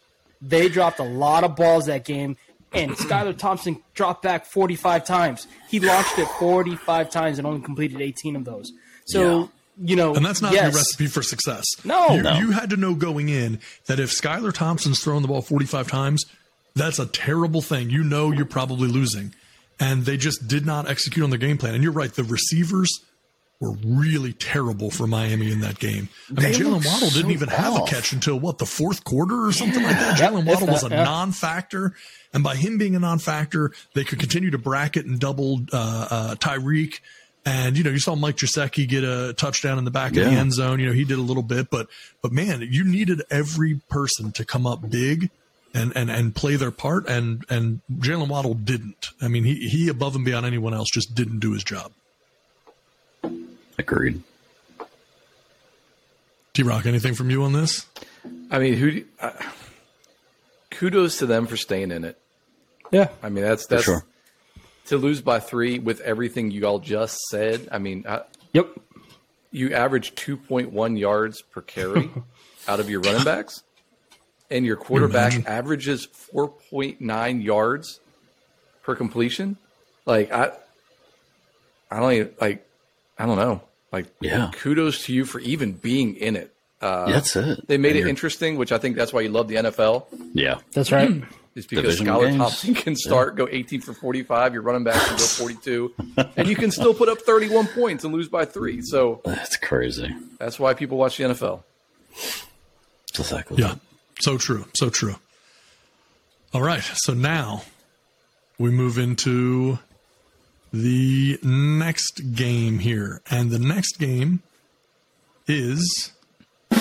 [0.41, 2.37] They dropped a lot of balls that game,
[2.73, 5.47] and Skylar Thompson dropped back 45 times.
[5.69, 8.73] He launched it 45 times and only completed 18 of those.
[9.07, 9.41] So.
[9.41, 9.47] Yeah.
[9.81, 11.65] You know, And that's not yes, your recipe for success.
[11.83, 12.11] No.
[12.11, 12.35] you, No.
[12.35, 16.27] you had to know going in that if Skylar Thompson's throwing the ball 45 times,
[16.75, 17.89] that's a terrible thing.
[17.89, 19.35] You know you're probably losing.
[19.81, 21.73] And they just did not execute on their game plan.
[21.75, 22.91] And you're right, the receivers
[23.63, 26.09] were really terrible for Miami in that game.
[26.37, 29.05] I mean, Jalen looked Waddle didn't so even have a catch until what, the fourth
[29.05, 30.19] quarter or something like that?
[30.19, 31.05] Jalen Waddle was a that, yeah.
[31.05, 31.95] non factor.
[32.35, 36.09] And by him being a non factor, they could continue to bracket and double uh,
[36.11, 36.99] uh, Tyreek.
[37.47, 40.25] And you know, you saw Mike Gesicki get a touchdown in the back of the
[40.25, 40.81] end zone.
[40.81, 41.87] You know, he did a little bit, but
[42.21, 45.31] but man, you needed every person to come up big
[45.73, 47.07] and and and play their part.
[47.07, 49.11] And and Jalen Waddle didn't.
[49.21, 51.93] I mean, he he above and beyond anyone else just didn't do his job.
[53.79, 54.23] Agreed.
[56.55, 57.87] T Rock, anything from you on this?
[58.51, 59.05] I mean, who?
[59.21, 59.31] Uh,
[60.71, 62.19] kudos to them for staying in it.
[62.91, 63.09] Yeah.
[63.23, 64.05] I mean, that's that's sure.
[64.87, 67.69] to lose by three with everything you all just said.
[67.73, 68.69] I mean, uh, Yep.
[69.51, 72.11] you average 2.1 yards per carry
[72.69, 73.63] out of your running backs,
[74.51, 75.47] and your quarterback imagine?
[75.51, 78.01] averages 4.9 yards
[78.83, 79.57] per completion.
[80.05, 80.53] Like I,
[81.91, 82.69] I don't even, like,
[83.19, 83.63] I don't know.
[83.93, 84.51] Like, Yeah.
[84.55, 86.55] kudos to you for even being in it.
[86.81, 87.67] Uh, That's it.
[87.69, 90.07] They made And it interesting, which I think that's why you love the NFL.
[90.35, 90.59] Yeah.
[90.73, 91.23] That's right.
[91.55, 92.37] Is because Divisional Skylar games.
[92.39, 95.93] Thompson can start, go 18 for 45, your running back can go 42,
[96.35, 98.81] and you can still put up 31 points and lose by three.
[98.81, 100.17] So That's crazy.
[100.39, 101.63] that's why people watch the NFL.
[102.13, 102.47] It's
[103.19, 103.59] exactly.
[103.63, 103.75] Yeah,
[104.23, 105.17] so true, so true.
[106.55, 107.65] All right, so now
[108.59, 109.79] we move into
[110.73, 114.43] the next game here, and the next game
[115.47, 116.13] is
[116.71, 116.79] the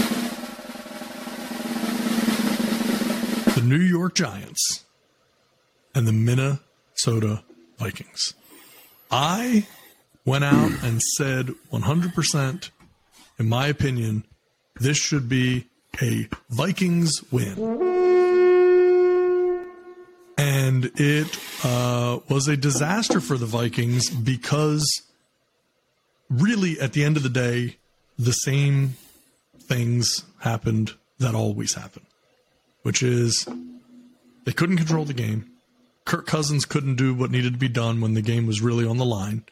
[3.63, 4.85] New York Giants
[5.93, 7.43] and the Minnesota
[7.77, 8.33] Vikings.
[9.11, 9.67] I
[10.25, 12.69] went out and said 100%,
[13.39, 14.23] in my opinion,
[14.79, 15.67] this should be
[16.01, 17.57] a Vikings win.
[20.37, 25.03] And it uh, was a disaster for the Vikings because,
[26.29, 27.77] really, at the end of the day,
[28.17, 28.95] the same
[29.59, 32.05] things happened that always happen,
[32.83, 33.47] which is
[34.45, 35.49] they couldn't control the game.
[36.05, 38.97] Kirk Cousins couldn't do what needed to be done when the game was really on
[38.97, 39.43] the line.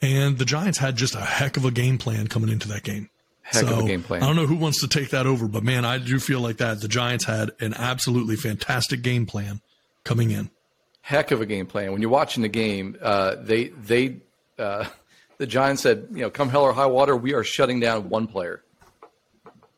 [0.00, 3.08] And the Giants had just a heck of a game plan coming into that game.
[3.42, 4.22] Heck of a game plan.
[4.22, 6.58] I don't know who wants to take that over, but man, I do feel like
[6.58, 6.80] that.
[6.80, 9.60] The Giants had an absolutely fantastic game plan
[10.04, 10.50] coming in.
[11.06, 11.92] Heck of a game plan.
[11.92, 14.20] When you're watching the game, uh, they they
[14.58, 14.86] uh,
[15.36, 18.26] the Giants said, you know, come hell or high water, we are shutting down one
[18.26, 18.62] player,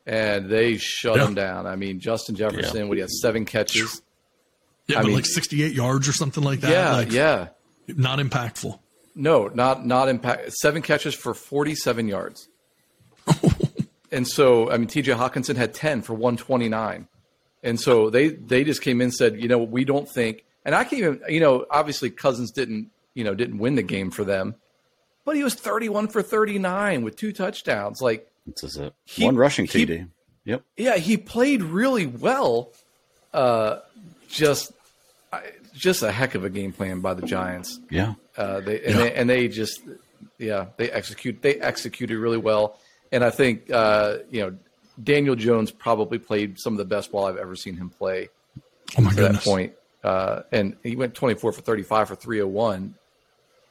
[0.05, 1.25] and they shut Yeah.
[1.27, 1.65] him down.
[1.67, 4.01] I mean, Justin Jefferson, what he had seven catches.
[4.87, 6.71] Yeah, I but mean- like 68 yards or something like that.
[6.71, 7.49] Yeah, like, yeah.
[7.89, 8.79] Not impactful.
[9.13, 10.53] No, not not impact.
[10.53, 12.47] Seven catches for 47 yards.
[14.13, 15.11] and so, I mean, T.J.
[15.13, 17.07] Hockenson had 10 for 129.
[17.63, 20.45] And so they they just came in and said, you know, we don't think.
[20.67, 24.11] And I can't even, you know, obviously Cousins didn't, you know, didn't win the game
[24.11, 24.53] for them,
[25.25, 28.01] but he was 31 for 39 with two touchdowns.
[28.01, 28.93] Like, This is it.
[29.05, 30.07] He- One rushing he- TD.
[30.43, 30.61] Yep.
[30.77, 32.69] yeah, he played really well.
[33.33, 33.79] Uh,
[34.29, 34.71] just,
[35.73, 37.79] just a heck of a game plan by the Giants.
[37.89, 38.13] Yeah.
[38.37, 39.01] Uh, they, and Yeah.
[39.03, 39.81] they and they just
[40.37, 42.77] yeah they execute they executed really well
[43.11, 44.57] and I think uh, you know
[45.03, 48.29] Daniel Jones probably played some of the best ball I've ever seen him play
[48.97, 49.43] Oh my to goodness.
[49.43, 49.73] that point
[50.07, 52.95] uh, and he went 24 for 35 for 301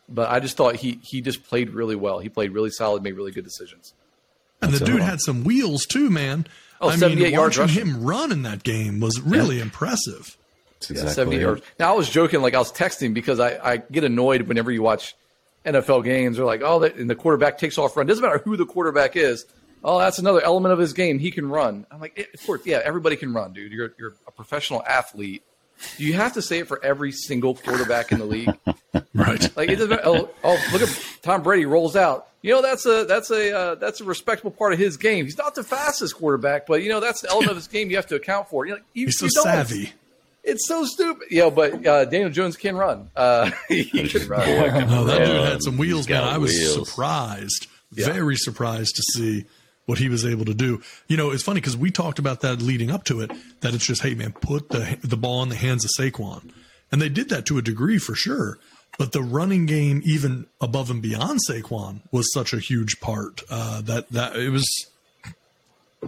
[0.09, 3.15] but I just thought he he just played really well he played really solid made
[3.15, 3.95] really good decisions
[4.63, 6.47] And the That's dude had some wheels too, man.
[6.81, 7.95] Oh, I 78 mean, yards watching rushing.
[7.97, 10.37] him run in that game was really impressive.
[10.81, 11.41] That's Yeah, exactly 70 it.
[11.41, 11.63] yards.
[11.79, 14.83] Now I was joking, like I was texting because I, I get annoyed whenever you
[14.83, 15.15] watch
[15.65, 16.37] NFL games.
[16.37, 18.07] They're like, oh, that, and the quarterback takes off run.
[18.07, 19.45] Doesn't matter who the quarterback is.
[19.85, 21.19] Oh, that's another element of his game.
[21.19, 21.87] He can run.
[21.91, 23.73] I'm like, of course, yeah, everybody can run, dude.
[23.73, 25.43] You're you're a professional athlete.
[25.99, 28.55] Do you have to say it for every single quarterback in the league?
[29.13, 29.57] Right.
[29.57, 30.01] Like it doesn't.
[30.05, 32.29] Oh, oh, look at Tom Brady rolls out.
[32.43, 35.25] You know that's a that's a uh, that's a respectable part of his game.
[35.25, 37.97] He's not the fastest quarterback, but you know that's the element of his game you
[37.97, 38.67] have to account for.
[38.67, 39.45] You know, you, He's so you don't.
[39.45, 39.93] savvy.
[40.45, 41.29] It's so stupid.
[41.31, 43.11] Yeah, but uh, Daniel Jones can run.
[43.17, 44.47] Uh, he can run.
[44.89, 46.25] No, that dude had some wheels, he's man.
[46.25, 46.89] I was wheels.
[46.89, 48.07] surprised, Yeah.
[48.13, 49.45] very surprised to see
[49.87, 50.83] what he was able to do.
[51.09, 53.31] You know, it's funny because we talked about that leading up to it.
[53.61, 56.53] That it's just, hey man, put the the ball in the hands of Saquon,
[56.93, 58.59] and they did that to a degree for sure.
[58.99, 63.81] But the running game, even above and beyond Saquon, was such a huge part uh,
[63.83, 64.67] that that it was,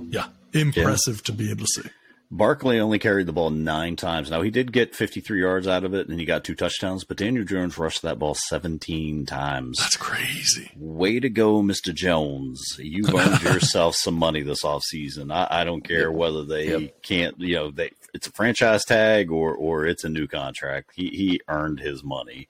[0.00, 1.24] yeah, impressive yeah.
[1.24, 1.90] to be able to see.
[2.30, 4.30] Barkley only carried the ball nine times.
[4.30, 7.04] Now he did get 53 yards out of it, and he got two touchdowns.
[7.04, 9.78] But Daniel Jones rushed that ball 17 times.
[9.78, 10.70] That's crazy.
[10.76, 12.60] Way to go, Mister Jones!
[12.78, 15.32] You've earned yourself some money this offseason.
[15.32, 17.02] I, I don't care whether they yep.
[17.02, 20.90] can't, you know, they it's a franchise tag or or it's a new contract.
[20.94, 22.46] He he earned his money.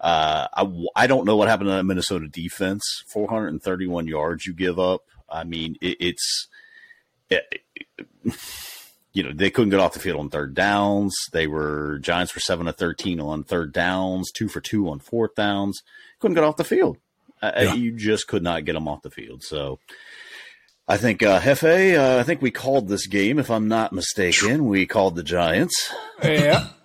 [0.00, 2.82] Uh, I I don't know what happened to that Minnesota defense.
[3.08, 5.02] 431 yards you give up.
[5.30, 6.48] I mean, it, it's.
[7.30, 8.06] It, it,
[9.14, 11.14] you know, they couldn't get off the field on third downs.
[11.32, 15.34] They were Giants were seven to thirteen on third downs, two for two on fourth
[15.36, 15.80] downs.
[16.18, 16.98] Couldn't get off the field.
[17.40, 17.74] Uh, uh.
[17.74, 19.42] You just could not get them off the field.
[19.42, 19.78] So
[20.88, 24.66] I think uh, Hefe, uh, I think we called this game, if I'm not mistaken.
[24.66, 25.92] We called the Giants.
[26.22, 26.68] Yeah.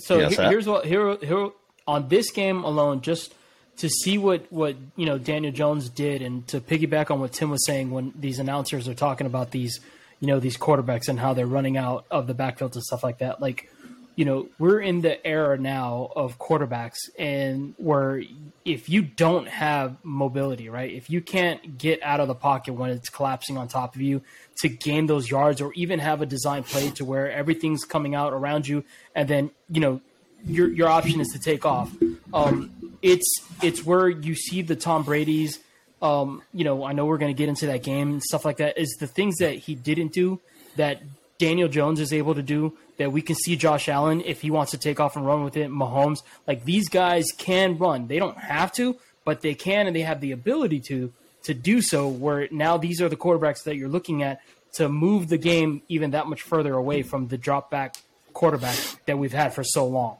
[0.00, 1.48] So yes, here's what here here
[1.86, 3.34] on this game alone, just
[3.78, 7.48] to see what what you know Daniel Jones did, and to piggyback on what Tim
[7.48, 9.80] was saying when these announcers are talking about these
[10.20, 13.18] you know these quarterbacks and how they're running out of the backfield and stuff like
[13.18, 13.40] that.
[13.40, 13.70] Like,
[14.16, 18.22] you know, we're in the era now of quarterbacks, and where
[18.64, 22.90] if you don't have mobility, right, if you can't get out of the pocket when
[22.90, 24.22] it's collapsing on top of you
[24.60, 28.32] to gain those yards, or even have a design play to where everything's coming out
[28.32, 30.00] around you, and then you know
[30.44, 31.94] your your option is to take off.
[32.34, 33.30] Um, it's
[33.62, 35.60] it's where you see the Tom Brady's
[36.00, 38.58] um, you know, I know we're going to get into that game and stuff like
[38.58, 38.78] that.
[38.78, 40.40] Is the things that he didn't do
[40.76, 41.02] that
[41.38, 44.72] Daniel Jones is able to do that we can see Josh Allen if he wants
[44.72, 45.70] to take off and run with it.
[45.70, 48.08] Mahomes, like these guys can run.
[48.08, 51.12] They don't have to, but they can and they have the ability to
[51.44, 52.08] to do so.
[52.08, 54.40] Where now these are the quarterbacks that you're looking at
[54.74, 57.96] to move the game even that much further away from the drop back
[58.32, 60.18] quarterback that we've had for so long.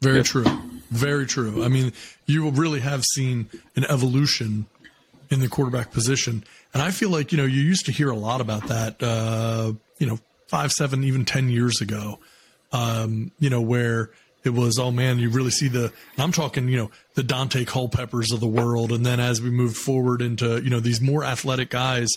[0.00, 0.44] Very true.
[0.90, 1.64] Very true.
[1.64, 1.92] I mean,
[2.26, 4.66] you really have seen an evolution
[5.30, 6.44] in the quarterback position.
[6.72, 9.72] And I feel like, you know, you used to hear a lot about that, uh,
[9.98, 12.18] you know, five, seven, even 10 years ago,
[12.72, 14.10] um, you know, where
[14.44, 18.32] it was, oh man, you really see the, I'm talking, you know, the Daunte Culpeppers
[18.32, 18.92] of the world.
[18.92, 22.08] And then as we moved forward into, you know, these more athletic guys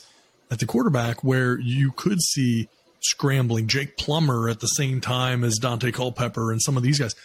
[0.50, 2.70] at the quarterback where you could see
[3.02, 7.16] scrambling Jake Plummer at the same time as Daunte Culpepper and some of these guys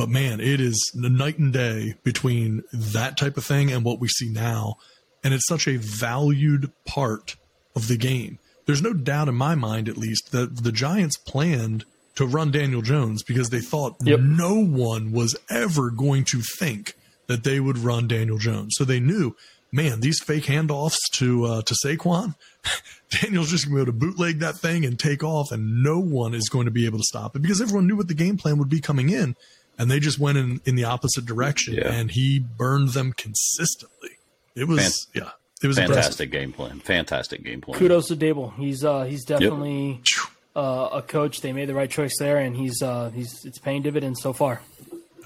[0.00, 4.08] but man, it is night and day between that type of thing and what we
[4.08, 4.76] see now.
[5.22, 7.36] And it's such a valued part
[7.76, 8.38] of the game.
[8.64, 11.84] There's no doubt in my mind, at least, that the Giants planned
[12.14, 14.20] to run Daniel Jones because they thought yep.
[14.20, 16.94] no one was ever going to think
[17.26, 18.76] that they would run Daniel Jones.
[18.78, 19.36] So they knew,
[19.70, 22.36] man, these fake handoffs to uh, to Saquon,
[23.10, 25.98] Daniel's just going to be able to bootleg that thing and take off, and no
[26.00, 28.38] one is going to be able to stop it because everyone knew what the game
[28.38, 29.36] plan would be coming in
[29.78, 31.92] and they just went in, in the opposite direction yeah.
[31.92, 34.10] and he burned them consistently.
[34.54, 35.30] It was Fan- yeah.
[35.62, 36.30] It was fantastic impressive.
[36.30, 36.80] game plan.
[36.80, 37.78] Fantastic game plan.
[37.78, 40.26] Kudos to Daboll He's uh, he's definitely yep.
[40.56, 41.42] uh, a coach.
[41.42, 44.62] They made the right choice there, and he's uh, he's it's paying dividends so far.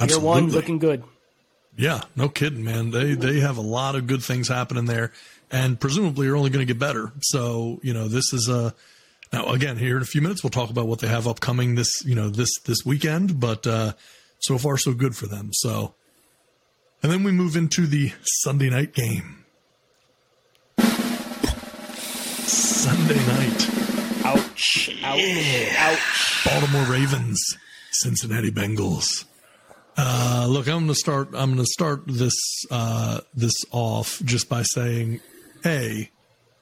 [0.01, 0.09] Absolutely.
[0.09, 1.05] Year one looking good.
[1.77, 2.91] Yeah, no kidding, man.
[2.91, 5.13] They they have a lot of good things happening there,
[5.53, 7.13] and presumably you're only going to get better.
[7.23, 8.75] So you know, this is a
[9.33, 12.05] now again here in a few minutes we'll talk about what they have upcoming this
[12.05, 13.93] you know this this weekend, but uh,
[14.45, 15.51] so far so good for them.
[15.53, 15.95] So,
[17.03, 19.45] and then we move into the Sunday night game.
[22.47, 23.69] Sunday night.
[24.25, 24.91] Ouch!
[25.03, 25.75] Ouch!
[25.79, 26.45] Ouch!
[26.45, 27.41] Baltimore Ravens,
[27.91, 29.25] Cincinnati Bengals.
[29.97, 31.29] Uh, look, I'm going to start.
[31.35, 32.35] I'm going to start this
[32.71, 35.21] uh, this off just by saying,
[35.65, 36.11] a,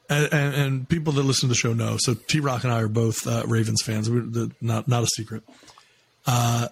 [0.09, 1.97] and, and, and, people that listen to the show know.
[1.99, 4.11] So T Rock and I are both uh, Ravens fans.
[4.11, 5.45] We're not not a secret.
[6.27, 6.68] Uh,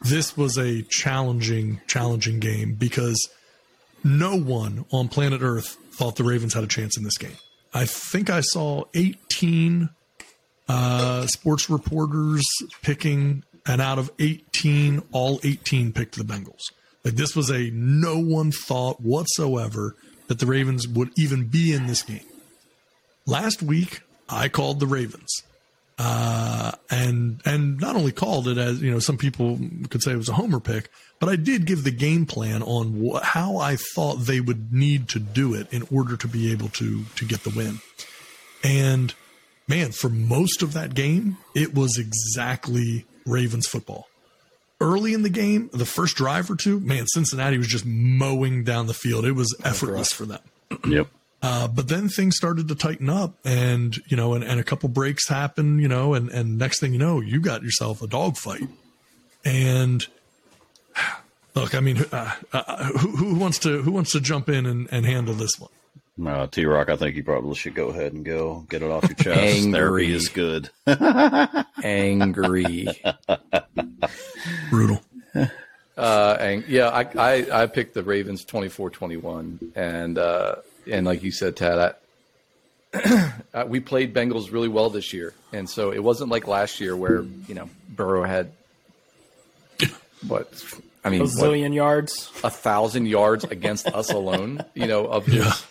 [0.00, 3.28] this was a challenging, challenging game because
[4.02, 7.36] no one on planet Earth thought the Ravens had a chance in this game.
[7.72, 9.88] I think I saw 18
[10.68, 12.44] uh, sports reporters
[12.82, 16.62] picking, and out of 18, all 18 picked the Bengals.
[17.04, 19.94] Like this was a no one thought whatsoever
[20.28, 22.24] that the Ravens would even be in this game.
[23.26, 25.42] Last week, I called the Ravens
[25.98, 29.58] uh, and and not only called it as you know some people
[29.90, 30.90] could say it was a homer pick,
[31.20, 35.08] but I did give the game plan on wh- how I thought they would need
[35.10, 37.80] to do it in order to be able to to get the win.
[38.64, 39.14] And
[39.68, 44.08] man, for most of that game, it was exactly Ravens football.
[44.80, 48.86] Early in the game, the first drive or two, man, Cincinnati was just mowing down
[48.86, 49.24] the field.
[49.24, 50.40] It was effortless for them.
[50.86, 51.06] Yep.
[51.46, 54.88] Uh, but then things started to tighten up and, you know, and, and a couple
[54.88, 58.66] breaks happened, you know, and, and next thing you know, you got yourself a dogfight.
[59.44, 60.06] And
[61.54, 64.88] look, I mean, uh, uh, who, who wants to, who wants to jump in and,
[64.90, 65.70] and handle this one?
[66.26, 69.02] Uh, T Rock, I think you probably should go ahead and go get it off
[69.02, 69.38] your chest.
[69.38, 69.72] Angry.
[69.72, 70.70] Therapy is good.
[71.84, 72.86] Angry.
[74.70, 75.02] Brutal.
[75.94, 80.54] Uh, and yeah, I, I, I picked the Ravens 24-21 and, uh,
[80.90, 81.94] and like you said, Tad,
[82.94, 85.34] I, uh, we played Bengals really well this year.
[85.52, 88.52] And so it wasn't like last year where, you know, Burrow had
[90.26, 90.48] what,
[91.04, 92.30] I mean, A what, zillion yards.
[92.42, 95.64] a thousand yards against us alone, you know, of his,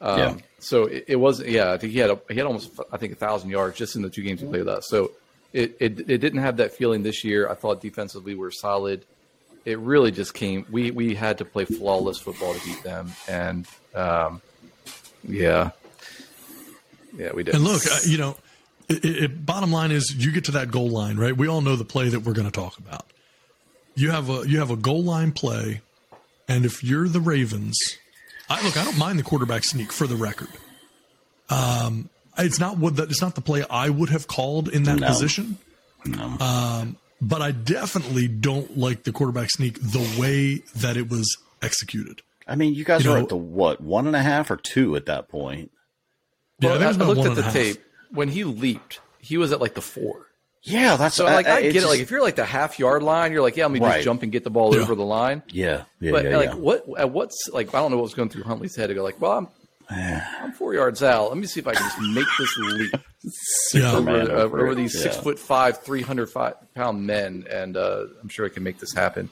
[0.00, 0.36] um, Yeah.
[0.58, 3.12] so it, it wasn't, yeah, I think he had, a, he had almost, I think
[3.12, 4.86] a thousand yards just in the two games he played with us.
[4.88, 5.12] So
[5.52, 7.48] it, it, it didn't have that feeling this year.
[7.48, 9.04] I thought defensively we were solid.
[9.64, 13.12] It really just came, we, we had to play flawless football to beat them.
[13.28, 13.66] And,
[13.96, 14.42] um,
[15.26, 15.70] yeah,
[17.16, 17.54] yeah, we did.
[17.54, 18.36] And look, uh, you know,
[18.88, 21.36] it, it, bottom line is you get to that goal line, right?
[21.36, 23.06] We all know the play that we're going to talk about.
[23.94, 25.80] You have a you have a goal line play,
[26.48, 27.78] and if you're the Ravens,
[28.48, 30.48] I look, I don't mind the quarterback sneak for the record.
[31.48, 35.00] Um, it's not what that it's not the play I would have called in that
[35.00, 35.06] No.
[35.06, 35.58] position,
[36.04, 36.36] No.
[36.40, 42.20] Um, but I definitely don't like the quarterback sneak the way that it was executed.
[42.46, 44.56] I mean, you guys You were know- at the what one and a half or
[44.56, 45.70] two at that point.
[46.60, 49.00] Yeah, Well, I, I looked at the tape when he leaped.
[49.18, 50.26] He was at like the four.
[50.62, 51.86] Yeah, that's So like I, it get it.
[51.86, 53.94] Like if you're like the half yard line, you're like, yeah, let me Right.
[53.94, 54.82] just jump and get the ball Yeah.
[54.82, 55.42] over the line.
[55.48, 56.54] yeah, yeah, But yeah, like yeah.
[56.56, 59.02] what at what's like I don't know what was going through Huntley's head to go
[59.04, 59.48] like, well, I'm
[59.90, 61.28] I'm four yards out.
[61.28, 62.94] Let me see if I can just make this leap
[63.74, 63.92] Yeah.
[63.92, 64.74] over, Man uh, over over it.
[64.76, 66.32] these six foot five, three hundred
[66.74, 69.28] pound men, and uh, I'm sure I can make this happen.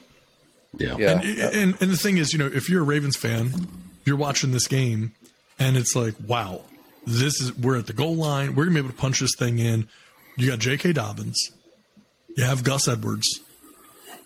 [0.79, 3.67] Yeah, Yeah, And, and and the thing is, you know, if you're a Ravens fan,
[4.05, 5.13] you're watching this game,
[5.59, 6.61] and it's like, wow,
[7.05, 8.55] this is we're at the goal line.
[8.55, 9.87] We're gonna be able to punch this thing in.
[10.37, 10.93] You got J.K.
[10.93, 11.51] Dobbins,
[12.35, 13.39] you have Gus Edwards,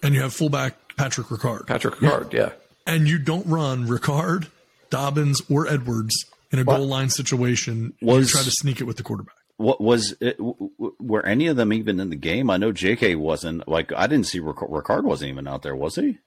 [0.01, 2.33] and you have fullback Patrick Ricard, Patrick Ricard.
[2.33, 2.51] Yeah.
[2.87, 4.47] and you don't run Ricard,
[4.89, 7.93] Dobbins, or Edwards in a goal line situation.
[8.01, 9.35] Was- you try to sneak it with the quarterback.
[9.57, 10.37] What was it?
[10.37, 12.49] w- w- Were any of them even in the game?
[12.49, 13.15] I know J.K.
[13.15, 13.67] wasn't.
[13.67, 16.17] Like I didn't see Ric- Ricard wasn't even out there, was he?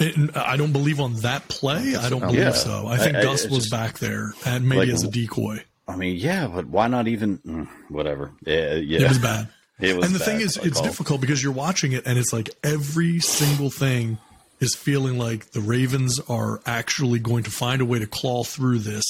[0.00, 1.96] And I don't believe on that play.
[1.96, 2.52] I don't believe Yeah.
[2.52, 2.86] so.
[2.86, 5.64] I think I- I- Gus was just- back there, and maybe Like- as a decoy.
[5.88, 7.38] I mean, yeah, but why not even?
[7.38, 8.32] mm, Whatever.
[8.44, 9.02] Yeah, yeah.
[9.02, 9.48] It was bad.
[9.78, 12.04] It was and the bad, thing is, like it's all- difficult because you're watching it
[12.06, 14.16] and it's like every single thing
[14.58, 18.78] is feeling like the Ravens are actually going to find a way to claw through
[18.78, 19.04] this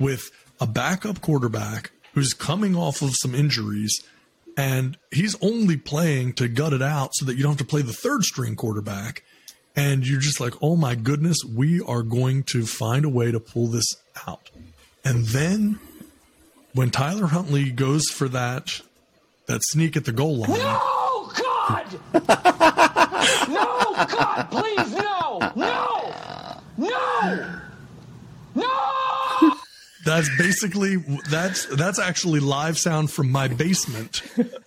[0.00, 0.30] with
[0.60, 3.96] a backup quarterback who's coming off of some injuries
[4.56, 7.82] and he's only playing to gut it out so that you don't have to play
[7.82, 9.22] the third string quarterback.
[9.78, 13.38] And you're just like, oh my goodness, we are going to find a way to
[13.38, 13.86] pull this
[14.26, 14.50] out.
[15.04, 15.78] And then
[16.74, 18.80] when Tyler Huntley goes for that
[19.46, 21.86] that sneak at the goal line, No, God!
[23.48, 25.38] no, God, please, no!
[25.54, 26.14] No!
[26.76, 26.88] No!
[26.88, 27.60] No!
[30.08, 30.96] That's basically
[31.28, 34.22] that's that's actually live sound from my basement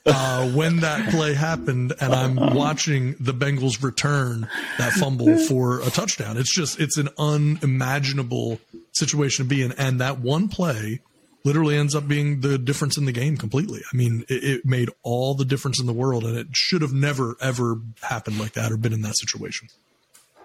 [0.06, 5.90] uh, when that play happened, and I'm watching the Bengals return that fumble for a
[5.90, 6.38] touchdown.
[6.38, 8.60] It's just it's an unimaginable
[8.92, 11.00] situation to be in, and that one play
[11.44, 13.82] literally ends up being the difference in the game completely.
[13.92, 16.94] I mean, it, it made all the difference in the world, and it should have
[16.94, 19.70] never ever happened like that or been in that situation.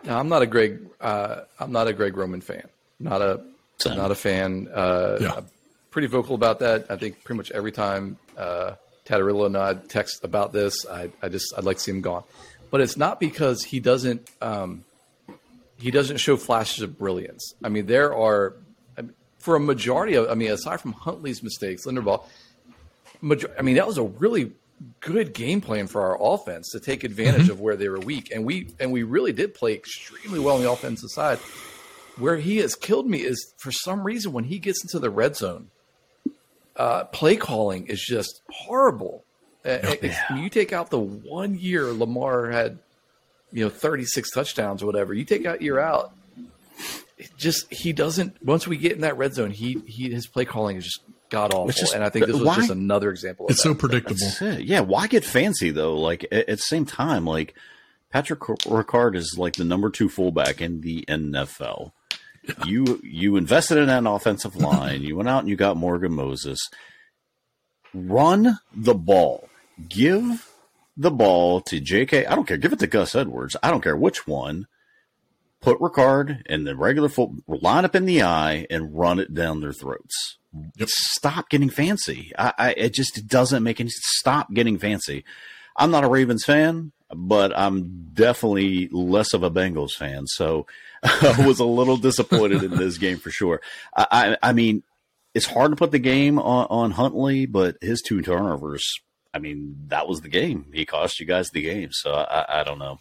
[0.04, 0.80] No, I'm not a Greg.
[1.00, 2.66] Uh, I'm not a Greg Roman fan.
[2.98, 3.42] Not a
[3.78, 3.96] Same.
[3.96, 4.68] not a fan.
[4.72, 5.32] Uh, Yeah.
[5.36, 5.46] I'm
[5.90, 6.86] pretty vocal about that.
[6.90, 8.72] I think pretty much every time uh,
[9.06, 12.24] Tatarillo and I text about this, I, I just I'd like to see him gone.
[12.70, 14.84] But it's not because he doesn't um,
[15.78, 17.54] he doesn't show flashes of brilliance.
[17.62, 18.54] I mean, there are
[18.98, 20.28] I mean, for a majority of.
[20.30, 22.24] I mean, aside from Huntley's mistakes, Linderbaugh.
[23.22, 24.52] Major- I mean, that was a really
[25.00, 28.44] good game plan for our offense to take advantage of where they were weak, and
[28.44, 31.38] we and we really did play extremely well on the offensive side.
[32.18, 35.36] Where he has killed me is for some reason when he gets into the red
[35.36, 35.68] zone,
[36.76, 39.24] uh, play calling is just horrible.
[39.64, 42.78] Uh, it's- You take out the one year Lamar had,
[43.52, 45.12] you know, thirty six touchdowns or whatever.
[45.12, 46.12] You take out year out,
[47.18, 48.42] it just he doesn't.
[48.44, 51.00] Once we get in that red zone, he he his play calling is just
[51.30, 51.70] god awful.
[51.72, 53.46] just- and I think this was why- just another example.
[53.46, 53.68] of It's that.
[53.70, 54.26] so predictable.
[54.40, 54.60] It.
[54.64, 55.96] Yeah, why get fancy though?
[55.98, 57.54] Like at, at the same time, like
[58.12, 61.92] Patrick Ricard is like the number two fullback in the NFL.
[62.66, 65.02] You you invested in an offensive line.
[65.02, 66.58] You went out and you got Morgan Moses.
[67.94, 69.48] Run the ball.
[69.88, 70.48] Give
[70.96, 72.26] the ball to J.K.
[72.26, 72.56] I don't care.
[72.56, 73.56] Give it to Gus Edwards.
[73.62, 74.66] I don't care which one.
[75.60, 79.60] put Ricard in the regular foot, line up in the I, and run it down
[79.60, 80.38] their throats.
[80.86, 82.32] Stop getting fancy.
[82.38, 83.90] I, I it just doesn't make any.
[83.90, 85.24] Stop getting fancy.
[85.76, 90.26] I'm not a Ravens fan, but I'm definitely less of a Bengals fan.
[90.26, 90.66] So
[91.46, 93.60] was a little disappointed in this game for sure.
[93.96, 94.06] I,
[94.42, 94.82] I, I mean,
[95.34, 98.84] it's hard to put the game on, on Huntley, but his two turnovers.
[99.34, 100.66] I mean, that was the game.
[100.72, 101.90] He cost you guys the game.
[101.92, 102.98] So I, I don't know.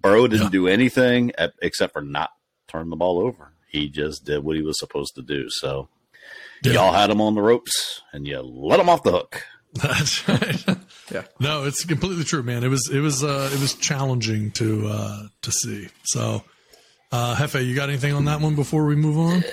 [0.00, 1.32] Burrow didn't do anything
[1.62, 2.30] except for not
[2.68, 3.52] turn the ball over.
[3.68, 5.46] He just did what he was supposed to do.
[5.48, 5.88] So
[6.64, 6.72] Yeah.
[6.72, 9.42] y'all had him on the ropes and you let him off the hook.
[9.74, 10.64] That's right.
[11.12, 11.22] Yeah.
[11.38, 12.64] No, it's completely true, man.
[12.64, 15.88] It was it was uh it was challenging to uh to see.
[16.04, 16.42] So
[17.12, 19.44] uh Hefe, you got anything on that one before we move on?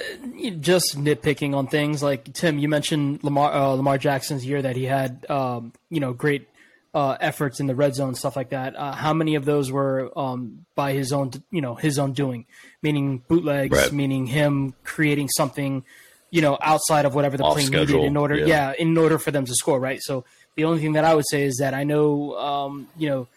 [0.60, 2.58] just nitpicking on things like Tim.
[2.58, 6.50] You mentioned Lamar uh, Lamar Jackson's year that he had, um, you know, great
[6.94, 8.76] uh, efforts in the red zone stuff like that.
[8.76, 12.46] Uh, how many of those were um, by his own, you know, his own doing?
[12.82, 13.92] Meaning bootlegs, Right.
[13.94, 15.86] meaning him creating something,
[16.30, 18.46] you know, outside of whatever the Off play schedule, needed in order, yeah.
[18.46, 18.74] yeah.
[18.78, 20.00] in order for them to score, right?
[20.02, 20.26] So
[20.56, 23.28] the only thing that I would say is that I know, um, you know,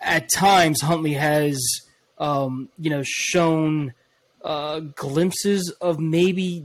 [0.00, 1.58] at times Huntley has,
[2.18, 3.94] um, you know, shown
[4.44, 6.64] uh, glimpses of maybe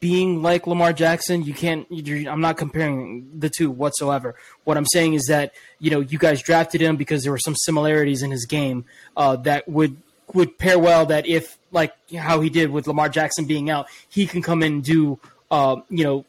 [0.00, 1.42] being like Lamar Jackson.
[1.42, 1.86] You can't.
[1.90, 4.36] I'm not comparing the two whatsoever.
[4.64, 7.56] What I'm saying is that you know you guys drafted him because there were some
[7.56, 8.84] similarities in his game
[9.16, 9.96] uh, that would
[10.34, 11.06] would pair well.
[11.06, 14.74] That if like how he did with Lamar Jackson being out, he can come in
[14.74, 15.18] and do
[15.50, 16.24] uh, you know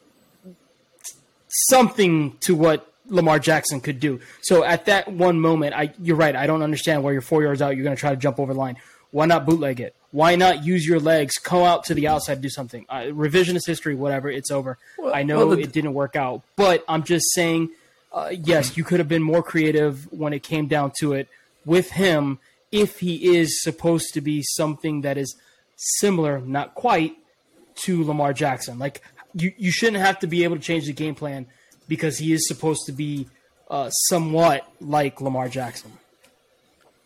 [1.48, 4.20] something to what Lamar Jackson could do.
[4.42, 6.34] So at that one moment, I you're right.
[6.36, 7.76] I don't understand where you're four yards out.
[7.76, 8.76] You're going to try to jump over the line.
[9.10, 9.94] Why not bootleg it?
[10.10, 12.86] Why not use your legs, come out to the outside, do something?
[12.88, 14.30] Uh, revisionist history, whatever.
[14.30, 14.78] It's over.
[15.12, 17.70] I know well, the- it didn't work out, but I'm just saying.
[18.10, 21.28] Uh, yes, you could have been more creative when it came down to it
[21.66, 22.38] with him
[22.72, 25.36] if he is supposed to be something that is
[25.76, 27.14] similar, not quite,
[27.74, 28.78] to Lamar Jackson.
[28.78, 29.02] Like
[29.34, 31.46] you, you shouldn't have to be able to change the game plan
[31.88, 33.26] because he is supposed to be
[33.70, 35.92] uh, somewhat like Lamar Jackson.